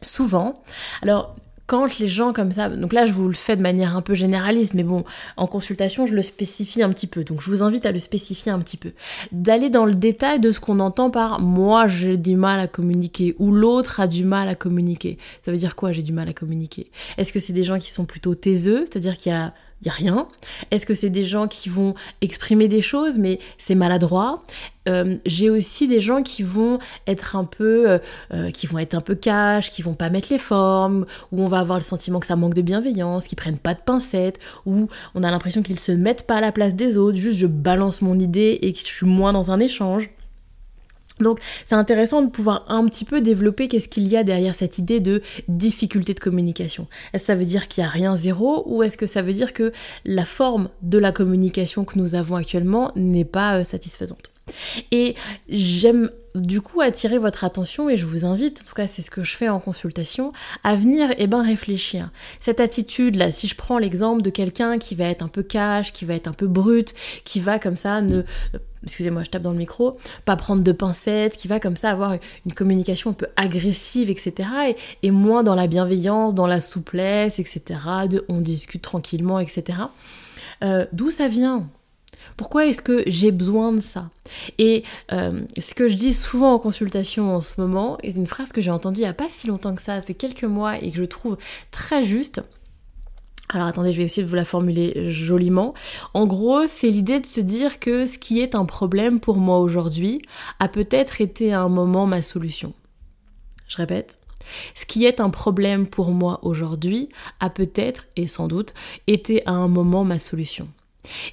Souvent, 0.02 0.56
alors 1.04 1.36
quand 1.72 2.00
les 2.00 2.10
gens 2.10 2.34
comme 2.34 2.52
ça, 2.52 2.68
donc 2.68 2.92
là 2.92 3.06
je 3.06 3.14
vous 3.14 3.30
le 3.30 3.34
fais 3.34 3.56
de 3.56 3.62
manière 3.62 3.96
un 3.96 4.02
peu 4.02 4.14
généraliste, 4.14 4.74
mais 4.74 4.84
bon, 4.84 5.06
en 5.38 5.48
consultation 5.48 6.06
je 6.06 6.14
le 6.14 6.22
spécifie 6.22 6.84
un 6.84 6.90
petit 6.90 7.08
peu, 7.08 7.24
donc 7.24 7.40
je 7.40 7.50
vous 7.50 7.64
invite 7.64 7.86
à 7.86 7.94
le 7.94 7.98
spécifier 7.98 8.52
un 8.52 8.60
petit 8.60 8.76
peu, 8.76 8.92
d'aller 9.32 9.70
dans 9.70 9.86
le 9.86 9.96
détail 9.96 10.42
de 10.42 10.52
ce 10.52 10.60
qu'on 10.60 10.82
entend 10.82 11.10
par 11.10 11.40
moi 11.40 11.88
j'ai 11.88 12.18
du 12.18 12.36
mal 12.36 12.60
à 12.60 12.68
communiquer 12.68 13.36
ou 13.40 13.54
l'autre 13.54 14.02
a 14.02 14.08
du 14.08 14.26
mal 14.26 14.50
à 14.50 14.56
communiquer. 14.56 15.18
Ça 15.44 15.54
veut 15.54 15.58
dire 15.58 15.78
quoi 15.78 15.94
j'ai 15.94 16.04
du 16.04 16.12
mal 16.12 16.28
à 16.28 16.34
communiquer? 16.34 16.92
Est-ce 17.18 17.32
que 17.32 17.40
c'est 17.40 17.54
des 17.54 17.64
gens 17.64 17.78
qui 17.78 17.90
sont 17.90 18.04
plutôt 18.04 18.36
taiseux, 18.36 18.84
c'est-à-dire 18.90 19.16
qu'il 19.16 19.32
y 19.32 19.36
a 19.36 19.54
il 19.82 19.90
a 19.90 19.92
rien. 19.92 20.28
Est-ce 20.70 20.86
que 20.86 20.94
c'est 20.94 21.10
des 21.10 21.24
gens 21.24 21.48
qui 21.48 21.70
vont 21.70 21.96
exprimer 22.22 22.68
des 22.68 22.82
choses? 22.82 23.18
Mais 23.18 23.40
c'est 23.58 23.76
maladroit. 23.76 24.44
Euh, 24.88 25.18
J'ai 25.26 25.50
aussi 25.50 25.88
des 25.88 26.00
gens 26.00 26.24
qui 26.24 26.44
vont 26.44 26.80
être 27.08 27.36
un 27.36 27.46
peu, 27.46 27.90
euh, 27.90 28.00
euh, 28.34 28.52
qui 28.52 28.68
vont 28.68 28.80
être 28.80 28.96
un 28.96 29.02
peu 29.02 29.16
cash, 29.16 29.72
qui 29.72 29.82
vont 29.82 29.94
pas 29.94 30.10
mettre 30.10 30.28
les 30.32 30.38
formes, 30.38 31.06
où 31.32 31.42
on 31.42 31.48
va 31.48 31.60
avoir 31.60 31.78
le 31.78 31.84
sentiment 31.84 32.20
que 32.20 32.28
ça 32.28 32.36
manque 32.36 32.54
de 32.54 32.62
bienveillance, 32.62 33.28
qui 33.28 33.36
prennent 33.36 33.60
pas 33.60 33.74
de 33.74 33.80
pincettes, 33.80 34.40
où 34.66 34.88
on 35.16 35.24
a 35.24 35.32
l'impression 35.32 35.62
qu'ils 35.62 35.80
se 35.80 35.92
mettent 35.92 36.28
pas 36.28 36.36
à 36.36 36.42
la 36.42 36.52
place 36.52 36.76
des 36.76 36.98
autres, 36.98 37.18
juste 37.18 37.38
je 37.38 37.48
balance 37.48 38.02
mon 38.02 38.18
idée 38.18 38.60
et 38.62 38.74
que 38.74 38.80
je 38.80 38.86
suis 38.86 39.08
moins 39.08 39.34
dans 39.34 39.52
un 39.52 39.60
échange. 39.60 40.10
Donc 41.20 41.40
c'est 41.66 41.76
intéressant 41.76 42.22
de 42.22 42.30
pouvoir 42.30 42.66
un 42.68 42.86
petit 42.88 43.06
peu 43.06 43.22
développer 43.22 43.68
qu'est-ce 43.68 43.90
qu'il 43.90 44.08
y 44.08 44.18
a 44.18 44.24
derrière 44.24 44.56
cette 44.56 44.78
idée 44.78 45.00
de 45.00 45.22
difficulté 45.48 46.14
de 46.14 46.20
communication. 46.20 46.88
Est-ce 47.14 47.24
que 47.24 47.28
ça 47.28 47.36
veut 47.36 47.46
dire 47.46 47.68
qu'il 47.68 47.84
n'y 47.84 47.88
a 47.88 47.92
rien 47.92 48.16
zéro 48.16 48.64
ou 48.66 48.84
est-ce 48.84 48.98
que 48.98 49.08
ça 49.08 49.22
veut 49.22 49.34
dire 49.34 49.54
que 49.54 49.72
la 50.06 50.26
forme 50.26 50.70
de 50.82 50.98
la 50.98 51.12
communication 51.12 51.86
que 51.86 52.00
nous 52.00 52.16
avons 52.16 52.36
actuellement 52.36 52.92
n'est 52.96 53.26
pas 53.26 53.60
euh, 53.60 53.64
satisfaisante? 53.64 54.32
Et 54.92 55.16
j'aime 55.48 56.10
du 56.36 56.62
coup 56.62 56.82
attirer 56.82 57.18
votre 57.18 57.44
attention 57.44 57.90
et 57.90 57.98
je 57.98 58.06
vous 58.06 58.26
invite, 58.26 58.62
en 58.62 58.68
tout 58.68 58.74
cas 58.74 58.88
c'est 58.88 59.02
ce 59.02 59.12
que 59.12 59.24
je 59.24 59.36
fais 59.36 59.50
en 59.50 59.60
consultation, 59.60 60.32
à 60.64 60.76
venir 60.76 61.12
et 61.12 61.16
eh 61.20 61.28
ben, 61.28 61.42
réfléchir. 61.42 62.10
Cette 62.40 62.60
attitude 62.60 63.16
là, 63.16 63.32
si 63.32 63.48
je 63.48 63.56
prends 63.56 63.78
l'exemple 63.78 64.22
de 64.22 64.30
quelqu'un 64.30 64.78
qui 64.78 64.96
va 64.96 65.06
être 65.06 65.24
un 65.24 65.28
peu 65.28 65.44
cash, 65.44 65.94
qui 65.94 66.06
va 66.06 66.16
être 66.16 66.28
un 66.28 66.34
peu 66.34 66.48
brut, 66.48 66.94
qui 67.26 67.40
va 67.40 67.60
comme 67.60 67.76
ça 67.76 68.02
ne 68.02 68.24
excusez-moi, 68.84 69.24
je 69.24 69.30
tape 69.30 69.42
dans 69.42 69.52
le 69.52 69.58
micro, 69.58 69.98
pas 70.26 70.36
prendre 70.36 70.64
de 70.64 70.72
pincettes, 70.72 71.36
qui 71.38 71.48
va 71.48 71.60
comme 71.60 71.76
ça 71.76 71.92
avoir 71.92 72.16
une 72.46 72.54
communication 72.54 73.12
un 73.12 73.14
peu 73.14 73.28
agressive, 73.36 74.10
etc. 74.10 74.50
Et, 75.04 75.12
moins 75.12 75.44
dans 75.44 75.56
la 75.56 75.68
bienveillance, 75.68 76.34
dans 76.34 76.48
la 76.48 76.62
souplesse, 76.62 77.40
etc. 77.40 77.62
De 78.10 78.26
on 78.30 78.40
discute 78.42 78.82
tranquillement, 78.82 79.40
etc. 79.40 79.80
Euh, 80.64 80.86
d'où 80.94 81.12
ça 81.12 81.28
vient? 81.28 81.70
Pourquoi 82.38 82.66
est-ce 82.66 82.82
que 82.82 83.04
j'ai 83.08 83.32
besoin 83.32 83.74
de 83.74 83.82
ça? 83.82 84.10
Et 84.58 84.84
euh, 85.12 85.42
ce 85.60 85.74
que 85.74 85.90
je 85.90 85.96
dis 85.96 86.14
souvent 86.14 86.54
en 86.54 86.60
consultation 86.60 87.36
en 87.36 87.42
ce 87.42 87.60
moment 87.60 87.98
est 88.04 88.16
une 88.16 88.26
phrase 88.26 88.52
que 88.52 88.62
j'ai 88.62 88.72
entendue 88.72 89.00
il 89.00 89.04
n'y 89.04 89.10
a 89.10 89.14
pas 89.14 89.30
si 89.30 89.48
longtemps 89.48 89.76
que 89.76 89.82
ça, 89.82 90.00
ça 90.00 90.06
fait 90.06 90.14
quelques 90.14 90.44
mois 90.44 90.78
et 90.78 90.92
que 90.92 90.98
je 90.98 91.04
trouve 91.04 91.38
très 91.72 92.04
juste. 92.04 92.42
Alors 93.54 93.68
attendez, 93.68 93.92
je 93.92 93.98
vais 93.98 94.04
essayer 94.04 94.24
de 94.24 94.30
vous 94.30 94.36
la 94.36 94.46
formuler 94.46 95.10
joliment. 95.10 95.74
En 96.14 96.26
gros, 96.26 96.68
c'est 96.68 96.88
l'idée 96.88 97.20
de 97.20 97.26
se 97.26 97.42
dire 97.42 97.82
que 97.82 98.06
ce 98.06 98.18
qui 98.18 98.40
est 98.40 98.56
un 98.56 98.64
problème 98.64 99.20
pour 99.20 99.38
moi 99.38 99.60
aujourd'hui 99.60 100.22
a 100.60 100.70
peut-être 100.70 101.20
été 101.20 101.52
à 101.52 101.60
un 101.60 101.68
moment 101.68 102.06
ma 102.06 102.22
solution. 102.22 102.72
Je 103.68 103.76
répète, 103.76 104.18
Ce 104.74 104.86
qui 104.86 105.04
est 105.06 105.20
un 105.20 105.30
problème 105.30 105.86
pour 105.86 106.12
moi 106.12 106.40
aujourd'hui 106.44 107.10
a 107.42 107.50
peut-être, 107.50 108.08
et 108.16 108.26
sans 108.26 108.48
doute, 108.48 108.74
été 109.08 109.46
à 109.46 109.52
un 109.52 109.68
moment 109.68 110.06
ma 110.06 110.18
solution. 110.18 110.70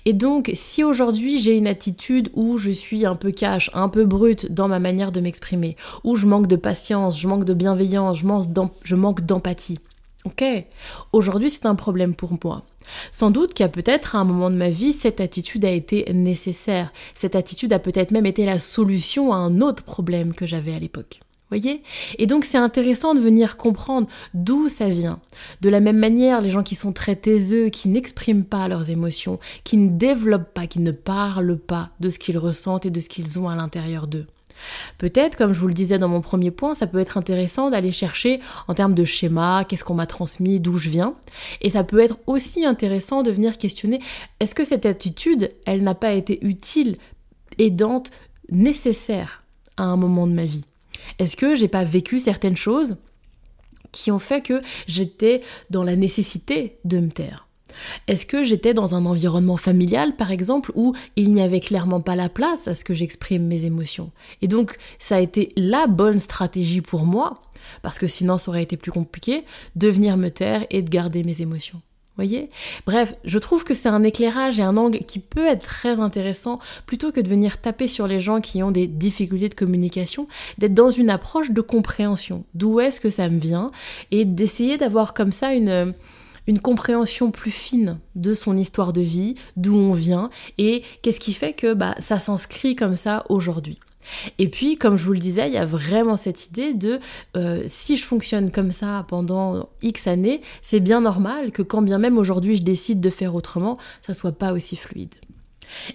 Et 0.04 0.12
donc, 0.12 0.50
si 0.54 0.82
aujourd'hui 0.82 1.40
j'ai 1.40 1.56
une 1.56 1.68
attitude 1.68 2.30
où 2.34 2.58
je 2.58 2.72
suis 2.72 3.06
un 3.06 3.14
peu 3.14 3.30
cash, 3.30 3.70
un 3.75 3.88
peu 3.88 4.04
brute 4.04 4.52
dans 4.52 4.66
ma 4.66 4.80
manière 4.80 5.12
de 5.12 5.20
m'exprimer, 5.20 5.76
où 6.02 6.16
je 6.16 6.26
manque 6.26 6.48
de 6.48 6.56
patience, 6.56 7.20
je 7.20 7.28
manque 7.28 7.44
de 7.44 7.54
bienveillance, 7.54 8.18
je 8.18 8.96
manque 8.96 9.20
d'empathie, 9.20 9.78
ok, 10.28 10.44
aujourd'hui 11.12 11.50
c'est 11.50 11.66
un 11.66 11.75
problème 11.75 12.14
pour 12.14 12.32
moi. 12.44 12.64
Sans 13.12 13.30
doute 13.30 13.52
qu'à 13.52 13.68
peut-être 13.68 14.16
à 14.16 14.20
un 14.20 14.25
moment 14.25 14.50
de 14.50 14.56
ma 14.56 14.70
vie, 14.70 14.92
cette 14.92 15.20
attitude 15.20 15.64
a 15.64 15.70
été 15.70 16.11
nécessaire. 16.12 16.92
Cette 17.14 17.37
attitude 17.37 17.73
a 17.73 17.78
peut-être 17.78 18.12
même 18.12 18.26
été 18.26 18.47
la 18.47 18.58
solution 18.58 19.32
à 19.32 19.37
un 19.37 19.61
autre 19.61 19.82
problème 19.82 20.35
que 20.35 20.47
j'avais 20.47 20.75
à 20.75 20.78
l'époque 20.78 21.20
voyez? 21.50 21.82
Et 22.18 22.26
donc 22.26 22.44
c'est 22.44 22.58
intéressant 22.58 23.14
de 23.14 23.20
venir 23.20 23.56
comprendre 23.56 24.08
d'où 24.35 24.68
ça 24.68 24.88
vient. 24.88 25.20
De 25.61 25.70
la 25.70 25.80
même 25.80 25.99
manière, 25.99 26.40
les 26.40 26.50
gens 26.50 26.62
qui 26.62 26.75
sont 26.75 26.92
très 26.92 27.16
taiseux, 27.16 27.68
qui 27.68 27.88
n'expriment 27.88 28.44
pas 28.44 28.68
leurs 28.68 28.90
émotions, 28.90 29.38
qui 29.64 29.76
ne 29.76 29.90
développent 29.90 30.52
pas, 30.52 30.66
qui 30.66 30.80
ne 30.80 30.92
parlent 30.92 31.58
pas 31.58 31.90
de 32.00 32.11
ce 32.11 32.18
qu'ils 32.18 32.38
ressentent 32.38 32.87
et 32.87 32.90
de 32.90 33.00
ce 33.00 33.08
qu'ils 33.08 33.38
ont 33.38 33.49
à 33.49 33.56
l'intérieur 33.56 34.06
d'eux. 34.06 34.26
Peut-être, 34.98 35.36
comme 35.36 35.52
je 35.52 35.60
vous 35.60 35.68
le 35.68 35.74
disais 35.74 35.98
dans 35.98 36.08
mon 36.08 36.20
premier 36.20 36.50
point, 36.50 36.74
ça 36.74 36.86
peut 36.86 36.98
être 36.98 37.16
intéressant 37.16 37.70
d'aller 37.70 37.92
chercher 37.92 38.40
en 38.66 38.74
termes 38.74 38.94
de 38.94 39.04
schéma, 39.04 39.64
qu'est-ce 39.68 39.84
qu'on 39.84 39.94
m'a 39.94 40.06
transmis, 40.06 40.60
d'où 40.60 40.76
je 40.76 40.90
viens. 40.90 41.14
Et 41.60 41.70
ça 41.70 41.84
peut 41.84 42.00
être 42.00 42.18
aussi 42.26 42.64
intéressant 42.64 43.22
de 43.22 43.30
venir 43.30 43.58
questionner, 43.58 44.00
est-ce 44.40 44.54
que 44.54 44.64
cette 44.64 44.86
attitude, 44.86 45.50
elle 45.66 45.82
n'a 45.82 45.94
pas 45.94 46.12
été 46.12 46.44
utile, 46.44 46.96
aidante, 47.58 48.10
nécessaire 48.50 49.42
à 49.76 49.84
un 49.84 49.96
moment 49.96 50.26
de 50.26 50.32
ma 50.32 50.44
vie? 50.44 50.64
Est-ce 51.18 51.36
que 51.36 51.54
j'ai 51.54 51.68
pas 51.68 51.84
vécu 51.84 52.18
certaines 52.18 52.56
choses 52.56 52.96
qui 53.92 54.10
ont 54.10 54.18
fait 54.18 54.42
que 54.42 54.62
j'étais 54.86 55.42
dans 55.70 55.82
la 55.82 55.96
nécessité 55.96 56.78
de 56.84 56.98
me 56.98 57.10
taire? 57.10 57.48
Est-ce 58.06 58.26
que 58.26 58.44
j'étais 58.44 58.75
dans 58.75 58.94
un 58.94 59.06
environnement 59.06 59.56
familial, 59.56 60.16
par 60.16 60.30
exemple, 60.30 60.73
où 60.75 60.94
il 61.16 61.32
n'y 61.32 61.42
avait 61.42 61.61
clairement 61.61 62.00
pas 62.00 62.16
la 62.16 62.28
place 62.28 62.68
à 62.68 62.75
ce 62.75 62.85
que 62.85 62.94
j'exprime 62.94 63.47
mes 63.47 63.64
émotions? 63.64 64.11
Et 64.42 64.49
donc, 64.49 64.76
ça 64.99 65.16
a 65.16 65.20
été 65.20 65.52
la 65.56 65.87
bonne 65.87 66.18
stratégie 66.18 66.80
pour 66.80 67.04
moi, 67.04 67.42
parce 67.82 67.99
que 67.99 68.06
sinon 68.06 68.38
ça 68.38 68.50
aurait 68.50 68.62
été 68.62 68.76
plus 68.76 68.92
compliqué, 68.92 69.44
de 69.76 69.88
venir 69.88 70.16
me 70.16 70.30
taire 70.30 70.66
et 70.70 70.82
de 70.82 70.88
garder 70.88 71.25
mes 71.25 71.42
émotions. 71.42 71.80
Voyez? 72.16 72.49
Bref, 72.85 73.14
je 73.25 73.38
trouve 73.38 73.62
que 73.62 73.75
c'est 73.75 73.88
un 73.88 74.02
éclairage 74.02 74.58
et 74.58 74.64
un 74.64 74.76
angle 74.76 74.99
qui 74.99 75.20
peut 75.20 75.47
être 75.47 75.64
très 75.64 76.00
intéressant 76.00 76.58
plutôt 76.85 77.12
que 77.12 77.20
de 77.20 77.28
venir 77.28 77.61
taper 77.61 77.87
sur 77.87 78.08
les 78.08 78.18
gens 78.18 78.40
qui 78.40 78.61
ont 78.61 78.73
des 78.73 78.88
difficultés 78.88 79.49
de 79.49 79.54
communication, 79.54 80.26
d'être 80.58 80.75
dans 80.75 80.90
une 80.90 81.11
approche 81.11 81.52
de 81.52 81.61
compréhension. 81.61 82.44
D'où 82.54 82.80
est-ce 82.80 83.00
que 83.00 83.08
ça 83.08 83.28
me 83.28 83.38
vient? 83.38 83.70
Et 84.11 84.25
d'essayer 84.25 84.78
d'avoir 84.78 85.14
comme 85.14 85.30
ça 85.30 85.54
une 85.54 85.94
une 86.49 86.59
compréhension 86.59 87.31
plus 87.31 87.52
fine 87.52 88.00
de 88.17 88.33
son 88.33 88.57
histoire 88.57 88.93
de 88.93 89.02
vie, 89.02 89.37
d'où 89.57 89.76
on 89.76 89.93
vient 89.93 90.31
et 90.57 90.83
qu'est-ce 91.02 91.21
qui 91.21 91.35
fait 91.35 91.52
que 91.52 91.75
bah, 91.75 91.95
ça 92.00 92.19
s'inscrit 92.19 92.75
comme 92.75 92.97
ça 92.97 93.25
aujourd'hui. 93.28 93.78
Et 94.38 94.49
puis, 94.49 94.78
comme 94.78 94.97
je 94.97 95.05
vous 95.05 95.12
le 95.12 95.19
disais, 95.19 95.49
il 95.49 95.52
y 95.52 95.59
a 95.59 95.67
vraiment 95.67 96.17
cette 96.17 96.47
idée 96.47 96.73
de 96.73 96.99
euh, 97.37 97.62
si 97.67 97.99
je 97.99 98.05
fonctionne 98.05 98.50
comme 98.50 98.73
ça 98.73 99.05
pendant 99.09 99.69
X 99.83 100.07
années, 100.07 100.40
c'est 100.62 100.81
bien 100.81 101.02
normal 101.02 101.52
que 101.52 101.61
quand 101.61 101.83
bien 101.83 101.99
même 101.99 102.17
aujourd'hui 102.17 102.57
je 102.57 102.62
décide 102.62 103.00
de 103.00 103.11
faire 103.11 103.35
autrement, 103.35 103.76
ça 104.00 104.14
soit 104.14 104.33
pas 104.33 104.55
aussi 104.55 104.76
fluide. 104.76 105.14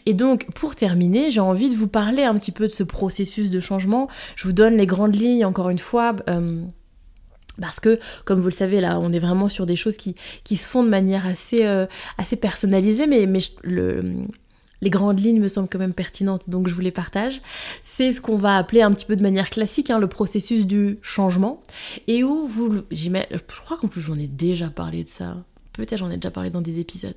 Et 0.06 0.14
donc, 0.14 0.52
pour 0.54 0.76
terminer, 0.76 1.32
j'ai 1.32 1.40
envie 1.40 1.72
de 1.72 1.76
vous 1.76 1.88
parler 1.88 2.22
un 2.22 2.36
petit 2.36 2.52
peu 2.52 2.68
de 2.68 2.72
ce 2.72 2.84
processus 2.84 3.50
de 3.50 3.60
changement. 3.60 4.08
Je 4.36 4.48
vous 4.48 4.54
donne 4.54 4.78
les 4.78 4.86
grandes 4.86 5.16
lignes, 5.16 5.46
encore 5.46 5.72
une 5.72 5.80
fois. 5.80 6.16
Euh, 6.30 6.64
parce 7.62 7.80
que, 7.80 8.00
comme 8.26 8.40
vous 8.40 8.48
le 8.48 8.54
savez, 8.54 8.82
là, 8.82 9.00
on 9.00 9.12
est 9.14 9.20
vraiment 9.20 9.48
sur 9.48 9.66
des 9.66 9.76
choses 9.76 9.98
qui, 9.98 10.16
qui 10.44 10.58
se 10.58 10.68
font 10.68 10.84
de 10.84 10.90
manière 10.90 11.28
assez, 11.28 11.66
euh, 11.66 11.86
assez 12.18 12.36
personnalisée, 12.36 13.08
mais, 13.08 13.26
mais 13.28 13.40
le, 13.64 14.26
les 14.84 14.90
grandes 14.90 15.20
lignes 15.20 15.40
me 15.40 15.48
semblent 15.48 15.70
quand 15.70 15.80
même 15.80 15.94
pertinentes, 15.94 16.50
donc 16.50 16.68
je 16.68 16.74
vous 16.74 16.82
les 16.82 16.92
partage. 16.92 17.42
C'est 17.82 18.12
ce 18.12 18.22
qu'on 18.22 18.38
va 18.38 18.58
appeler 18.58 18.82
un 18.82 18.92
petit 18.92 19.06
peu 19.06 19.16
de 19.16 19.24
manière 19.24 19.50
classique 19.50 19.90
hein, 19.90 20.00
le 20.00 20.08
processus 20.08 20.68
du 20.68 21.00
changement, 21.02 21.62
et 22.08 22.24
où 22.24 22.48
vous, 22.48 22.82
je 22.92 23.62
crois 23.64 23.78
qu'en 23.78 23.88
plus 23.88 24.02
j'en 24.02 24.18
ai 24.18 24.28
déjà 24.28 24.70
parlé 24.70 25.04
de 25.04 25.10
ça. 25.10 25.38
Peut-être 25.74 25.98
j'en 25.98 26.12
ai 26.12 26.18
déjà 26.18 26.30
parlé 26.30 26.52
dans 26.52 26.62
des 26.62 26.80
épisodes. 26.80 27.16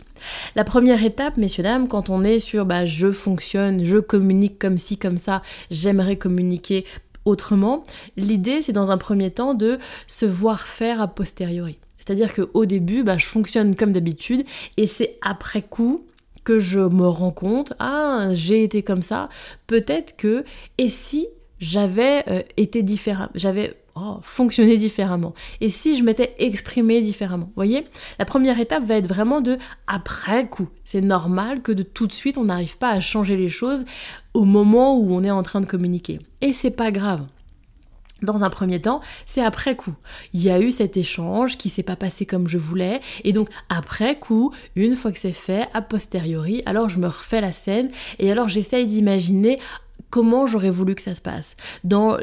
La 0.55 0.65
première 0.65 1.05
étape, 1.05 1.37
messieurs, 1.37 1.63
dames, 1.63 1.89
quand 1.89 2.09
on 2.09 2.25
est 2.25 2.39
sur 2.39 2.65
bah, 2.65 2.87
je 2.87 3.11
fonctionne, 3.11 3.85
je 3.85 3.99
communique 3.99 4.59
comme 4.59 4.79
ci, 4.79 4.97
comme 4.97 5.19
ça, 5.19 5.43
j'aimerais 5.71 6.17
communiquer 6.17 6.87
autrement, 7.27 7.83
l'idée 8.17 8.63
c'est 8.63 8.73
dans 8.73 8.91
un 8.91 8.99
premier 8.99 9.31
temps 9.31 9.53
de 9.53 9.79
se 10.07 10.25
voir 10.25 10.63
faire 10.63 11.01
a 11.03 11.09
posteriori. 11.09 11.79
C'est-à-dire 11.99 12.33
qu'au 12.33 12.67
début, 12.67 13.03
bah, 13.03 13.19
je 13.19 13.27
fonctionne 13.27 13.75
comme 13.75 13.93
d'habitude 13.93 14.45
et 14.77 14.87
c'est 14.87 15.19
après 15.23 15.63
coup 15.63 16.07
que 16.45 16.61
je 16.61 16.79
me 16.79 17.09
rends 17.09 17.33
compte, 17.33 17.73
ah, 17.81 18.29
j'ai 18.33 18.63
été 18.63 18.83
comme 18.85 19.03
ça, 19.03 19.29
peut-être 19.67 20.17
que, 20.17 20.45
et 20.79 20.89
si 20.89 21.27
j'avais 21.59 22.23
euh, 22.29 22.43
été 22.57 22.85
différent, 22.85 23.27
j'avais 23.35 23.75
oh, 23.97 24.19
fonctionné 24.23 24.77
différemment, 24.77 25.35
et 25.61 25.69
si 25.69 25.99
je 25.99 26.05
m'étais 26.05 26.37
exprimé 26.39 27.03
différemment, 27.03 27.51
voyez? 27.57 27.85
La 28.21 28.25
première 28.25 28.61
étape 28.61 28.85
va 28.85 28.95
être 28.95 29.09
vraiment 29.09 29.41
de 29.41 29.59
après 29.89 30.47
coup. 30.49 30.69
C'est 30.85 31.01
normal 31.01 31.63
que 31.63 31.73
de 31.73 31.83
tout 31.83 32.07
de 32.07 32.13
suite 32.13 32.39
on 32.39 32.45
n'arrive 32.45 32.79
pas 32.79 32.91
à 32.91 33.01
changer 33.01 33.37
les 33.37 33.49
choses 33.49 33.85
au 34.37 34.45
moment 34.45 34.99
où 34.99 35.15
on 35.15 35.25
est 35.25 35.31
en 35.31 35.43
train 35.43 35.63
de 35.63 35.67
communiquer. 35.67 36.21
Et 36.43 36.53
c'est 36.53 36.71
pas 36.71 36.91
grave 36.91 37.23
dans 38.23 38.45
un 38.45 38.51
premier 38.51 38.81
temps, 38.81 39.03
c'est 39.27 39.43
après 39.43 39.77
coup. 39.77 39.95
Il 40.33 40.43
y 40.43 40.51
a 40.51 40.59
eu 40.59 40.71
cet 40.71 40.97
échange 40.97 41.59
qui 41.59 41.69
s'est 41.69 41.83
pas 41.83 41.97
passé 41.97 42.25
comme 42.25 42.49
je 42.49 42.57
voulais, 42.57 43.01
et 43.25 43.33
donc 43.35 43.49
après 43.69 44.19
coup, 44.19 44.53
une 44.75 44.97
fois 44.97 45.13
que 45.13 45.19
c'est 45.19 45.33
fait, 45.33 45.69
a 45.75 45.83
posteriori, 45.83 46.63
alors 46.65 46.89
je 46.89 46.99
me 46.99 47.09
refais 47.09 47.43
la 47.43 47.53
scène, 47.53 47.89
et 48.19 48.31
alors 48.31 48.49
j'essaye 48.49 48.87
d'imaginer 48.87 49.59
comment 50.09 50.47
j'aurais 50.47 50.71
voulu 50.71 50.95
que 50.95 51.03
ça 51.03 51.15
se 51.15 51.21
passe. 51.21 51.57
Dans 51.85 52.17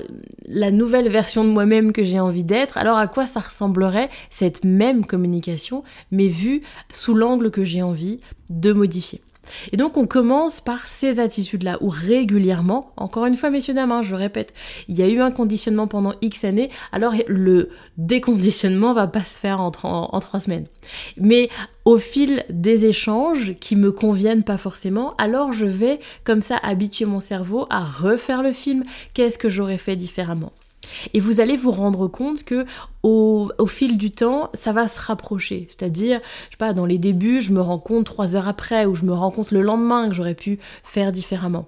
la 0.48 0.72
nouvelle 0.72 1.10
version 1.10 1.43
de 1.43 1.50
moi-même 1.50 1.93
que 1.93 2.03
j'ai 2.03 2.20
envie 2.20 2.43
d'être, 2.43 2.77
alors 2.77 2.98
à 2.98 3.08
quoi 3.08 3.27
ça 3.27 3.39
ressemblerait 3.39 4.10
cette 4.32 4.65
même 4.65 5.05
communication, 5.05 5.84
mais 6.12 6.27
vue 6.27 6.63
sous 6.89 7.13
l'angle 7.13 7.51
que 7.51 7.63
j'ai 7.63 7.84
envie 7.84 8.20
de 8.50 8.74
modifier? 8.74 9.22
Et 9.71 9.77
donc 9.77 9.97
on 9.97 10.07
commence 10.07 10.62
par 10.62 10.88
ces 10.88 11.19
attitudes-là, 11.19 11.77
où 11.81 11.89
régulièrement, 11.89 12.91
encore 12.97 13.25
une 13.25 13.35
fois 13.35 13.50
messieurs 13.50 13.73
dames, 13.73 13.91
hein, 13.91 14.01
je 14.01 14.15
répète, 14.15 14.53
il 14.88 14.95
y 14.97 15.03
a 15.03 15.07
eu 15.07 15.19
un 15.21 15.31
conditionnement 15.31 15.88
pendant 15.88 16.13
X 16.21 16.43
années, 16.45 16.69
alors 16.91 17.13
le 17.27 17.69
déconditionnement 17.97 18.93
va 18.93 19.07
pas 19.07 19.23
se 19.23 19.38
faire 19.38 19.59
en, 19.59 19.71
trois 19.71 20.39
semaines. 20.39 20.67
Mais 21.17 21.50
au 21.85 21.97
fil 21.97 22.45
des 22.50 22.85
échanges 22.85 23.55
qui 23.59 23.75
me 23.75 23.91
conviennent 23.91 24.43
pas 24.43 24.57
forcément, 24.57 25.15
alors 25.17 25.53
je 25.53 25.65
vais 25.65 26.00
comme 26.23 26.41
ça 26.41 26.57
habituer 26.57 27.05
mon 27.05 27.19
cerveau 27.19 27.65
à 27.69 27.83
refaire 27.83 28.43
le 28.43 28.53
film, 28.53 28.83
qu'est-ce 29.13 29.38
que 29.38 29.50
j'aurais 29.50 29.77
fait 29.77 29.95
différemment? 29.95 30.51
Et 31.13 31.19
vous 31.19 31.39
allez 31.39 31.57
vous 31.57 31.71
rendre 31.71 32.07
compte 32.07 32.43
que 32.43 32.65
au, 33.03 33.49
fil 33.67 33.97
du 33.97 34.11
temps, 34.11 34.49
ça 34.53 34.71
va 34.71 34.87
se 34.87 34.99
rapprocher. 34.99 35.67
C'est-à-dire, 35.69 36.21
je 36.45 36.51
sais 36.51 36.57
pas, 36.57 36.73
dans 36.73 36.85
les 36.85 36.97
débuts, 36.97 37.41
je 37.41 37.51
me 37.51 37.61
rends 37.61 37.79
compte 37.79 38.05
trois 38.05 38.35
heures 38.35 38.47
après 38.47 38.85
ou 38.85 38.95
je 38.95 39.03
me 39.03 39.13
rends 39.13 39.31
compte 39.31 39.51
le 39.51 39.61
lendemain 39.61 40.07
que 40.07 40.15
j'aurais 40.15 40.35
pu 40.35 40.59
faire 40.83 41.11
différemment. 41.11 41.67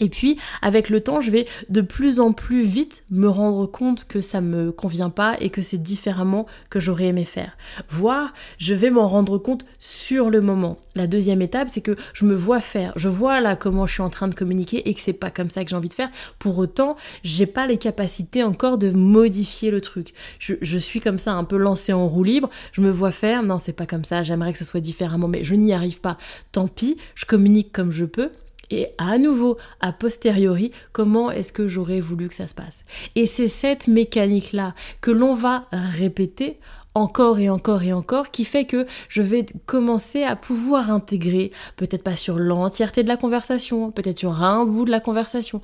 Et 0.00 0.08
puis, 0.08 0.38
avec 0.62 0.88
le 0.88 1.00
temps, 1.00 1.20
je 1.20 1.30
vais 1.30 1.46
de 1.68 1.82
plus 1.82 2.20
en 2.20 2.32
plus 2.32 2.62
vite 2.62 3.04
me 3.10 3.28
rendre 3.28 3.66
compte 3.66 4.04
que 4.04 4.20
ça 4.22 4.40
me 4.40 4.72
convient 4.72 5.10
pas 5.10 5.36
et 5.40 5.50
que 5.50 5.62
c'est 5.62 5.78
différemment 5.78 6.46
que 6.70 6.80
j'aurais 6.80 7.06
aimé 7.06 7.26
faire. 7.26 7.56
Voire, 7.90 8.32
je 8.58 8.74
vais 8.74 8.90
m'en 8.90 9.06
rendre 9.06 9.36
compte 9.38 9.66
sur 9.78 10.30
le 10.30 10.40
moment. 10.40 10.78
La 10.96 11.06
deuxième 11.06 11.42
étape, 11.42 11.68
c'est 11.68 11.82
que 11.82 11.96
je 12.14 12.24
me 12.24 12.34
vois 12.34 12.60
faire. 12.60 12.92
Je 12.96 13.08
vois 13.08 13.40
là 13.40 13.56
comment 13.56 13.86
je 13.86 13.92
suis 13.92 14.02
en 14.02 14.10
train 14.10 14.28
de 14.28 14.34
communiquer 14.34 14.88
et 14.88 14.94
que 14.94 15.00
c'est 15.00 15.12
pas 15.12 15.30
comme 15.30 15.50
ça 15.50 15.62
que 15.64 15.70
j'ai 15.70 15.76
envie 15.76 15.88
de 15.88 15.94
faire. 15.94 16.10
Pour 16.38 16.58
autant, 16.58 16.96
j'ai 17.22 17.46
pas 17.46 17.66
les 17.66 17.78
capacités 17.78 18.42
encore 18.42 18.78
de 18.78 18.90
modifier 18.90 19.70
le 19.70 19.82
truc. 19.82 20.14
Je, 20.38 20.54
je 20.62 20.78
suis 20.78 21.00
comme 21.00 21.18
ça 21.18 21.32
un 21.32 21.44
peu 21.44 21.58
lancée 21.58 21.92
en 21.92 22.08
roue 22.08 22.24
libre. 22.24 22.48
Je 22.72 22.80
me 22.80 22.90
vois 22.90 23.12
faire. 23.12 23.42
Non, 23.42 23.58
c'est 23.58 23.72
pas 23.72 23.86
comme 23.86 24.04
ça. 24.04 24.22
J'aimerais 24.22 24.52
que 24.52 24.58
ce 24.58 24.64
soit 24.64 24.80
différemment, 24.80 25.28
mais 25.28 25.44
je 25.44 25.54
n'y 25.54 25.74
arrive 25.74 26.00
pas. 26.00 26.16
Tant 26.52 26.68
pis, 26.68 26.96
je 27.14 27.26
communique 27.26 27.72
comme 27.72 27.92
je 27.92 28.06
peux 28.06 28.30
et 28.70 28.88
à 28.98 29.18
nouveau, 29.18 29.58
a 29.80 29.92
posteriori, 29.92 30.72
comment 30.92 31.30
est-ce 31.30 31.52
que 31.52 31.68
j'aurais 31.68 32.00
voulu 32.00 32.28
que 32.28 32.34
ça 32.34 32.46
se 32.46 32.54
passe? 32.54 32.84
Et 33.16 33.26
c'est 33.26 33.48
cette 33.48 33.88
mécanique-là 33.88 34.74
que 35.00 35.10
l'on 35.10 35.34
va 35.34 35.66
répéter 35.72 36.58
encore 36.94 37.38
et 37.38 37.48
encore 37.48 37.82
et 37.82 37.92
encore 37.92 38.30
qui 38.30 38.44
fait 38.44 38.64
que 38.64 38.86
je 39.08 39.22
vais 39.22 39.46
commencer 39.66 40.22
à 40.24 40.36
pouvoir 40.36 40.90
intégrer, 40.90 41.52
peut-être 41.76 42.02
pas 42.02 42.16
sur 42.16 42.38
l'entièreté 42.38 43.02
de 43.02 43.08
la 43.08 43.16
conversation, 43.16 43.90
peut-être 43.90 44.18
sur 44.18 44.42
un 44.42 44.64
bout 44.64 44.84
de 44.84 44.90
la 44.90 45.00
conversation, 45.00 45.60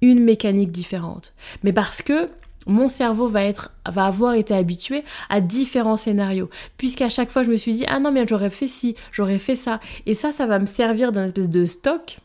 une 0.00 0.22
mécanique 0.22 0.72
différente. 0.72 1.34
Mais 1.62 1.72
parce 1.72 2.02
que 2.02 2.28
mon 2.66 2.88
cerveau 2.88 3.26
va, 3.26 3.44
être, 3.44 3.72
va 3.86 4.06
avoir 4.06 4.34
été 4.34 4.54
habitué 4.54 5.04
à 5.28 5.40
différents 5.40 5.96
scénarios. 5.96 6.50
Puisqu'à 6.76 7.08
chaque 7.08 7.30
fois, 7.30 7.42
je 7.42 7.50
me 7.50 7.56
suis 7.56 7.74
dit, 7.74 7.84
ah 7.88 8.00
non, 8.00 8.12
mais 8.12 8.26
j'aurais 8.26 8.50
fait 8.50 8.68
ci, 8.68 8.94
j'aurais 9.12 9.38
fait 9.38 9.56
ça. 9.56 9.80
Et 10.06 10.14
ça, 10.14 10.32
ça 10.32 10.46
va 10.46 10.58
me 10.58 10.66
servir 10.66 11.12
d'un 11.12 11.24
espèce 11.24 11.50
de 11.50 11.64
stock 11.64 12.18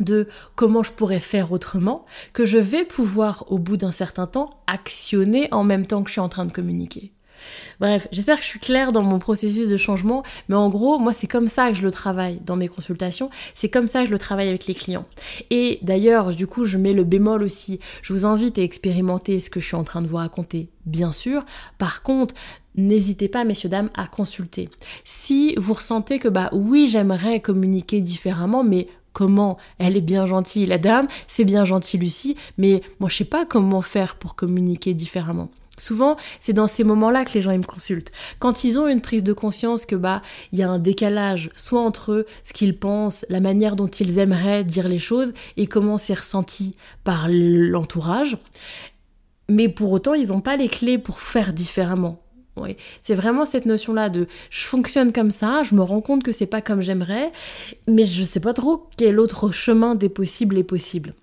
de 0.00 0.26
comment 0.56 0.82
je 0.82 0.90
pourrais 0.90 1.20
faire 1.20 1.52
autrement, 1.52 2.04
que 2.32 2.44
je 2.44 2.58
vais 2.58 2.84
pouvoir 2.84 3.44
au 3.48 3.58
bout 3.58 3.76
d'un 3.76 3.92
certain 3.92 4.26
temps 4.26 4.50
actionner 4.66 5.48
en 5.52 5.62
même 5.62 5.86
temps 5.86 6.02
que 6.02 6.08
je 6.08 6.14
suis 6.14 6.20
en 6.20 6.28
train 6.28 6.46
de 6.46 6.52
communiquer. 6.52 7.12
Bref, 7.80 8.08
j'espère 8.12 8.36
que 8.36 8.42
je 8.42 8.48
suis 8.48 8.60
claire 8.60 8.92
dans 8.92 9.02
mon 9.02 9.18
processus 9.18 9.68
de 9.68 9.76
changement, 9.76 10.22
mais 10.48 10.56
en 10.56 10.68
gros, 10.68 10.98
moi, 10.98 11.12
c'est 11.12 11.26
comme 11.26 11.48
ça 11.48 11.70
que 11.70 11.76
je 11.76 11.82
le 11.82 11.90
travaille 11.90 12.40
dans 12.44 12.56
mes 12.56 12.68
consultations, 12.68 13.30
c'est 13.54 13.68
comme 13.68 13.88
ça 13.88 14.02
que 14.02 14.06
je 14.06 14.12
le 14.12 14.18
travaille 14.18 14.48
avec 14.48 14.66
les 14.66 14.74
clients. 14.74 15.06
Et 15.50 15.78
d'ailleurs, 15.82 16.30
du 16.30 16.46
coup, 16.46 16.64
je 16.64 16.78
mets 16.78 16.92
le 16.92 17.04
bémol 17.04 17.42
aussi. 17.42 17.80
Je 18.02 18.12
vous 18.12 18.24
invite 18.26 18.58
à 18.58 18.62
expérimenter 18.62 19.40
ce 19.40 19.50
que 19.50 19.60
je 19.60 19.66
suis 19.66 19.76
en 19.76 19.84
train 19.84 20.02
de 20.02 20.06
vous 20.06 20.16
raconter, 20.16 20.68
bien 20.86 21.12
sûr. 21.12 21.44
Par 21.78 22.02
contre, 22.02 22.34
n'hésitez 22.76 23.28
pas, 23.28 23.44
messieurs, 23.44 23.68
dames, 23.68 23.90
à 23.94 24.06
consulter. 24.06 24.68
Si 25.04 25.54
vous 25.56 25.74
ressentez 25.74 26.18
que, 26.18 26.28
bah 26.28 26.50
oui, 26.52 26.88
j'aimerais 26.88 27.40
communiquer 27.40 28.00
différemment, 28.00 28.64
mais 28.64 28.86
comment? 29.12 29.58
Elle 29.78 29.96
est 29.96 30.02
bien 30.02 30.26
gentille, 30.26 30.66
la 30.66 30.78
dame, 30.78 31.08
c'est 31.28 31.44
bien 31.44 31.64
gentil 31.64 31.96
Lucie, 31.96 32.36
mais 32.58 32.82
moi 33.00 33.08
je 33.08 33.16
sais 33.16 33.24
pas 33.24 33.46
comment 33.46 33.80
faire 33.80 34.16
pour 34.16 34.34
communiquer 34.34 34.92
différemment. 34.92 35.48
Souvent, 35.78 36.16
c'est 36.40 36.52
dans 36.52 36.66
ces 36.66 36.84
moments-là 36.84 37.24
que 37.24 37.32
les 37.34 37.42
gens 37.42 37.56
me 37.56 37.64
consultent. 37.64 38.12
Quand 38.38 38.64
ils 38.64 38.78
ont 38.78 38.86
une 38.86 39.00
prise 39.00 39.24
de 39.24 39.32
conscience 39.32 39.86
que 39.86 39.96
bah 39.96 40.22
il 40.52 40.58
y 40.58 40.62
a 40.62 40.70
un 40.70 40.78
décalage 40.78 41.50
soit 41.56 41.80
entre 41.80 42.12
eux, 42.12 42.26
ce 42.44 42.52
qu'ils 42.52 42.78
pensent, 42.78 43.26
la 43.28 43.40
manière 43.40 43.74
dont 43.74 43.88
ils 43.88 44.18
aimeraient 44.18 44.64
dire 44.64 44.88
les 44.88 44.98
choses 44.98 45.32
et 45.56 45.66
comment 45.66 45.98
c'est 45.98 46.14
ressenti 46.14 46.76
par 47.02 47.26
l'entourage, 47.28 48.36
mais 49.48 49.68
pour 49.68 49.92
autant, 49.92 50.14
ils 50.14 50.28
n'ont 50.28 50.40
pas 50.40 50.56
les 50.56 50.68
clés 50.68 50.98
pour 50.98 51.20
faire 51.20 51.52
différemment. 51.52 52.20
Oui. 52.56 52.76
C'est 53.02 53.14
vraiment 53.14 53.44
cette 53.44 53.66
notion-là 53.66 54.08
de 54.08 54.28
je 54.50 54.64
fonctionne 54.64 55.12
comme 55.12 55.32
ça, 55.32 55.64
je 55.64 55.74
me 55.74 55.82
rends 55.82 56.00
compte 56.00 56.22
que 56.22 56.30
c'est 56.30 56.46
pas 56.46 56.62
comme 56.62 56.82
j'aimerais, 56.82 57.32
mais 57.88 58.04
je 58.04 58.22
sais 58.22 58.40
pas 58.40 58.52
trop 58.52 58.86
quel 58.96 59.18
autre 59.18 59.50
chemin 59.50 59.96
des 59.96 60.08
possibles 60.08 60.56
est 60.56 60.64
possible. 60.64 61.14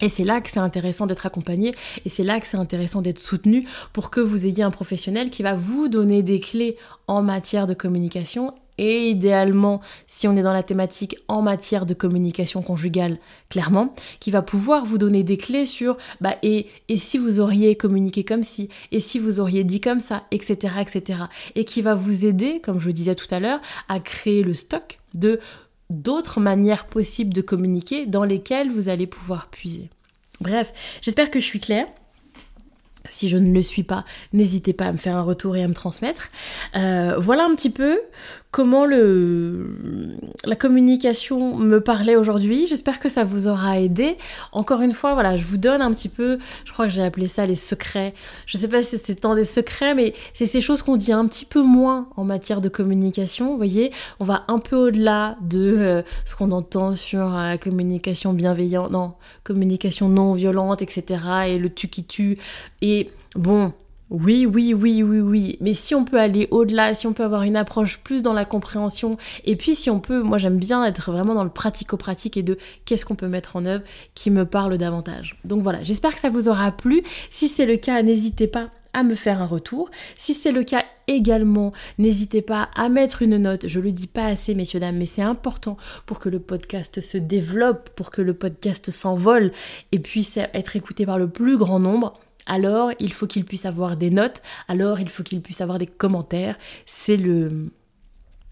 Et 0.00 0.08
c'est 0.08 0.24
là 0.24 0.40
que 0.40 0.50
c'est 0.50 0.60
intéressant 0.60 1.06
d'être 1.06 1.26
accompagné 1.26 1.72
et 2.04 2.08
c'est 2.08 2.24
là 2.24 2.40
que 2.40 2.46
c'est 2.46 2.56
intéressant 2.56 3.00
d'être 3.00 3.18
soutenu 3.18 3.66
pour 3.92 4.10
que 4.10 4.20
vous 4.20 4.46
ayez 4.46 4.62
un 4.62 4.70
professionnel 4.70 5.30
qui 5.30 5.42
va 5.42 5.54
vous 5.54 5.88
donner 5.88 6.22
des 6.22 6.40
clés 6.40 6.76
en 7.06 7.22
matière 7.22 7.66
de 7.66 7.74
communication 7.74 8.54
et 8.76 9.08
idéalement, 9.08 9.80
si 10.06 10.26
on 10.26 10.36
est 10.36 10.42
dans 10.42 10.52
la 10.52 10.62
thématique 10.62 11.16
en 11.28 11.42
matière 11.42 11.86
de 11.86 11.94
communication 11.94 12.60
conjugale, 12.60 13.18
clairement, 13.48 13.94
qui 14.18 14.30
va 14.30 14.42
pouvoir 14.42 14.84
vous 14.84 14.98
donner 14.98 15.22
des 15.22 15.36
clés 15.36 15.66
sur 15.66 15.96
bah 16.20 16.36
et, 16.42 16.66
si 16.96 17.18
vous 17.18 17.38
auriez 17.38 17.76
communiqué 17.76 18.24
comme 18.24 18.42
si, 18.42 18.68
et 18.90 18.98
si 18.98 19.18
vous 19.18 19.38
auriez 19.38 19.62
dit 19.62 19.80
comme 19.80 20.00
ça, 20.00 20.24
etc., 20.32 20.74
etc. 20.80 21.20
Et 21.54 21.64
qui 21.64 21.82
va 21.82 21.94
vous 21.94 22.26
aider, 22.26 22.60
comme 22.60 22.80
je 22.80 22.86
le 22.86 22.92
disais 22.92 23.14
tout 23.14 23.32
à 23.32 23.38
l'heure, 23.38 23.60
à 23.88 24.00
créer 24.00 24.42
le 24.42 24.54
stock 24.54 24.98
de 25.14 25.38
d'autres 25.90 26.40
manières 26.40 26.86
possibles 26.86 27.32
de 27.32 27.40
communiquer 27.40 28.06
dans 28.06 28.24
lesquelles 28.24 28.70
vous 28.70 28.88
allez 28.88 29.06
pouvoir 29.06 29.48
puiser. 29.48 29.90
Bref, 30.40 30.72
j'espère 31.00 31.30
que 31.30 31.38
je 31.38 31.44
suis 31.44 31.60
claire. 31.60 31.86
Si 33.10 33.28
je 33.28 33.36
ne 33.36 33.52
le 33.52 33.60
suis 33.60 33.82
pas, 33.82 34.04
n'hésitez 34.32 34.72
pas 34.72 34.86
à 34.86 34.92
me 34.92 34.96
faire 34.96 35.16
un 35.16 35.22
retour 35.22 35.56
et 35.56 35.62
à 35.62 35.68
me 35.68 35.74
transmettre. 35.74 36.30
Euh, 36.74 37.16
voilà 37.18 37.44
un 37.44 37.54
petit 37.54 37.68
peu 37.68 38.00
comment 38.54 38.86
le, 38.86 39.66
la 40.44 40.54
communication 40.54 41.56
me 41.56 41.80
parlait 41.80 42.14
aujourd'hui. 42.14 42.68
J'espère 42.68 43.00
que 43.00 43.08
ça 43.08 43.24
vous 43.24 43.48
aura 43.48 43.80
aidé. 43.80 44.16
Encore 44.52 44.80
une 44.80 44.92
fois, 44.92 45.14
voilà, 45.14 45.36
je 45.36 45.44
vous 45.44 45.56
donne 45.56 45.82
un 45.82 45.90
petit 45.90 46.08
peu, 46.08 46.38
je 46.64 46.72
crois 46.72 46.86
que 46.86 46.92
j'ai 46.92 47.02
appelé 47.02 47.26
ça 47.26 47.46
les 47.46 47.56
secrets. 47.56 48.14
Je 48.46 48.56
sais 48.56 48.68
pas 48.68 48.84
si 48.84 48.96
c'est 48.96 49.16
tant 49.16 49.34
des 49.34 49.42
secrets, 49.42 49.96
mais 49.96 50.14
c'est 50.34 50.46
ces 50.46 50.60
choses 50.60 50.82
qu'on 50.82 50.96
dit 50.96 51.10
un 51.10 51.26
petit 51.26 51.46
peu 51.46 51.62
moins 51.62 52.08
en 52.16 52.22
matière 52.22 52.60
de 52.60 52.68
communication. 52.68 53.50
Vous 53.50 53.56
voyez, 53.56 53.90
on 54.20 54.24
va 54.24 54.44
un 54.46 54.60
peu 54.60 54.76
au-delà 54.76 55.36
de 55.40 55.76
euh, 55.76 56.02
ce 56.24 56.36
qu'on 56.36 56.52
entend 56.52 56.94
sur 56.94 57.30
la 57.30 57.58
communication 57.58 58.34
bienveillante, 58.34 58.92
non, 58.92 59.14
communication 59.42 60.08
non 60.08 60.32
violente, 60.32 60.80
etc. 60.80 61.18
et 61.48 61.58
le 61.58 61.70
tu 61.70 61.88
qui 61.88 62.04
tue. 62.04 62.38
Et 62.82 63.10
bon, 63.34 63.72
oui, 64.10 64.46
oui, 64.46 64.74
oui, 64.74 65.02
oui, 65.02 65.20
oui. 65.20 65.56
Mais 65.60 65.72
si 65.72 65.94
on 65.94 66.04
peut 66.04 66.20
aller 66.20 66.46
au-delà, 66.50 66.94
si 66.94 67.06
on 67.06 67.12
peut 67.12 67.24
avoir 67.24 67.42
une 67.42 67.56
approche 67.56 67.98
plus 67.98 68.22
dans 68.22 68.34
la 68.34 68.44
compréhension, 68.44 69.16
et 69.44 69.56
puis 69.56 69.74
si 69.74 69.88
on 69.88 69.98
peut, 69.98 70.22
moi 70.22 70.36
j'aime 70.38 70.58
bien 70.58 70.84
être 70.84 71.10
vraiment 71.10 71.34
dans 71.34 71.44
le 71.44 71.50
pratico-pratique 71.50 72.36
et 72.36 72.42
de 72.42 72.58
qu'est-ce 72.84 73.06
qu'on 73.06 73.14
peut 73.14 73.28
mettre 73.28 73.56
en 73.56 73.64
œuvre 73.64 73.82
qui 74.14 74.30
me 74.30 74.44
parle 74.44 74.76
davantage. 74.76 75.38
Donc 75.44 75.62
voilà, 75.62 75.82
j'espère 75.82 76.14
que 76.14 76.20
ça 76.20 76.28
vous 76.28 76.48
aura 76.48 76.70
plu. 76.70 77.02
Si 77.30 77.48
c'est 77.48 77.66
le 77.66 77.76
cas, 77.76 78.02
n'hésitez 78.02 78.46
pas 78.46 78.68
à 78.92 79.02
me 79.02 79.14
faire 79.14 79.42
un 79.42 79.46
retour. 79.46 79.90
Si 80.16 80.34
c'est 80.34 80.52
le 80.52 80.62
cas 80.62 80.84
également, 81.08 81.72
n'hésitez 81.98 82.42
pas 82.42 82.68
à 82.76 82.88
mettre 82.88 83.22
une 83.22 83.38
note. 83.38 83.66
Je 83.66 83.80
le 83.80 83.90
dis 83.90 84.06
pas 84.06 84.26
assez, 84.26 84.54
messieurs, 84.54 84.80
dames, 84.80 84.96
mais 84.96 85.06
c'est 85.06 85.22
important 85.22 85.76
pour 86.06 86.18
que 86.18 86.28
le 86.28 86.38
podcast 86.38 87.00
se 87.00 87.18
développe, 87.18 87.90
pour 87.96 88.10
que 88.10 88.22
le 88.22 88.34
podcast 88.34 88.90
s'envole 88.90 89.50
et 89.92 89.98
puisse 89.98 90.36
être 90.36 90.76
écouté 90.76 91.06
par 91.06 91.18
le 91.18 91.28
plus 91.28 91.58
grand 91.58 91.80
nombre 91.80 92.14
alors 92.46 92.92
il 93.00 93.12
faut 93.12 93.26
qu'il 93.26 93.44
puisse 93.44 93.66
avoir 93.66 93.96
des 93.96 94.10
notes, 94.10 94.42
alors 94.68 95.00
il 95.00 95.08
faut 95.08 95.22
qu'il 95.22 95.40
puisse 95.40 95.60
avoir 95.60 95.78
des 95.78 95.86
commentaires. 95.86 96.56
C'est 96.86 97.16
le 97.16 97.70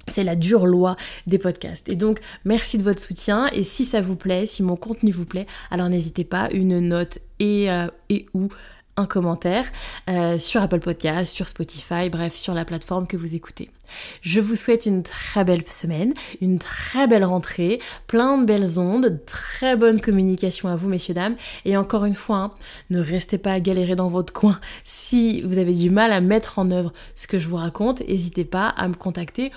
c'est 0.09 0.25
la 0.25 0.35
dure 0.35 0.67
loi 0.67 0.97
des 1.29 1.39
podcasts. 1.39 1.89
Et 1.89 1.95
donc, 1.95 2.21
merci 2.45 2.77
de 2.77 2.83
votre 2.83 3.01
soutien. 3.01 3.49
Et 3.53 3.63
si 3.63 3.85
ça 3.85 4.01
vous 4.01 4.17
plaît, 4.17 4.47
si 4.47 4.63
mon 4.63 4.75
contenu 4.75 5.13
vous 5.13 5.27
plaît, 5.27 5.47
alors 5.71 5.89
n'hésitez 5.89 6.25
pas, 6.25 6.51
une 6.51 6.81
note 6.81 7.19
et, 7.39 7.71
euh, 7.71 7.87
et 8.09 8.27
ou 8.35 8.49
un 8.97 9.07
commentaire 9.07 9.65
euh, 10.09 10.39
sur 10.39 10.63
Apple 10.63 10.81
Podcast, 10.81 11.35
sur 11.35 11.49
Spotify, 11.49 12.11
bref, 12.11 12.35
sur 12.35 12.55
la 12.55 12.65
plateforme 12.65 13.07
que 13.07 13.17
vous 13.17 13.35
écoutez. 13.35 13.71
Je 14.21 14.41
vous 14.41 14.57
souhaite 14.57 14.87
une 14.87 15.03
très 15.03 15.45
belle 15.45 15.67
semaine, 15.67 16.13
une 16.41 16.59
très 16.59 17.07
belle 17.07 17.25
rentrée, 17.25 17.81
plein 18.07 18.39
de 18.39 18.45
belles 18.45 18.79
ondes, 18.79 19.21
très 19.27 19.77
bonne 19.77 20.01
communication 20.01 20.69
à 20.69 20.77
vous, 20.77 20.89
messieurs, 20.89 21.15
dames. 21.15 21.37
Et 21.65 21.77
encore 21.77 22.05
une 22.05 22.15
fois, 22.15 22.37
hein, 22.37 22.51
ne 22.91 23.01
restez 23.01 23.39
pas 23.39 23.53
à 23.53 23.61
galérer 23.61 23.97
dans 23.97 24.09
votre 24.09 24.33
coin. 24.33 24.61
Si 24.85 25.43
vous 25.43 25.59
avez 25.59 25.75
du 25.75 25.91
mal 25.91 26.13
à 26.13 26.21
mettre 26.21 26.59
en 26.59 26.71
œuvre 26.71 26.93
ce 27.15 27.27
que 27.27 27.39
je 27.39 27.49
vous 27.49 27.57
raconte, 27.57 28.01
n'hésitez 28.01 28.45
pas 28.45 28.69
à 28.69 28.89
me 28.89 28.95
contacter 28.95 29.53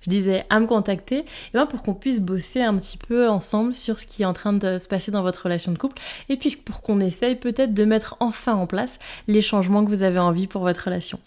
je 0.00 0.10
disais 0.10 0.44
à 0.50 0.60
me 0.60 0.66
contacter, 0.66 1.18
et 1.18 1.24
ben 1.54 1.66
pour 1.66 1.82
qu'on 1.82 1.94
puisse 1.94 2.20
bosser 2.20 2.62
un 2.62 2.76
petit 2.76 2.98
peu 2.98 3.28
ensemble 3.28 3.74
sur 3.74 3.98
ce 3.98 4.06
qui 4.06 4.22
est 4.22 4.26
en 4.26 4.32
train 4.32 4.52
de 4.52 4.78
se 4.78 4.88
passer 4.88 5.10
dans 5.10 5.22
votre 5.22 5.44
relation 5.44 5.72
de 5.72 5.78
couple, 5.78 6.00
et 6.28 6.36
puis 6.36 6.56
pour 6.56 6.82
qu'on 6.82 7.00
essaye 7.00 7.36
peut-être 7.36 7.74
de 7.74 7.84
mettre 7.84 8.16
enfin 8.20 8.54
en 8.54 8.66
place 8.66 8.98
les 9.26 9.40
changements 9.40 9.84
que 9.84 9.90
vous 9.90 10.02
avez 10.02 10.18
envie 10.18 10.46
pour 10.46 10.62
votre 10.62 10.84
relation. 10.84 11.18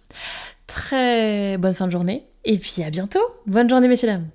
Très 0.68 1.58
bonne 1.58 1.74
fin 1.74 1.88
de 1.88 1.92
journée, 1.92 2.26
et 2.46 2.58
puis 2.58 2.84
à 2.84 2.90
bientôt. 2.90 3.24
Bonne 3.46 3.70
journée 3.70 3.88
messieurs 3.88 4.10
dames. 4.10 4.28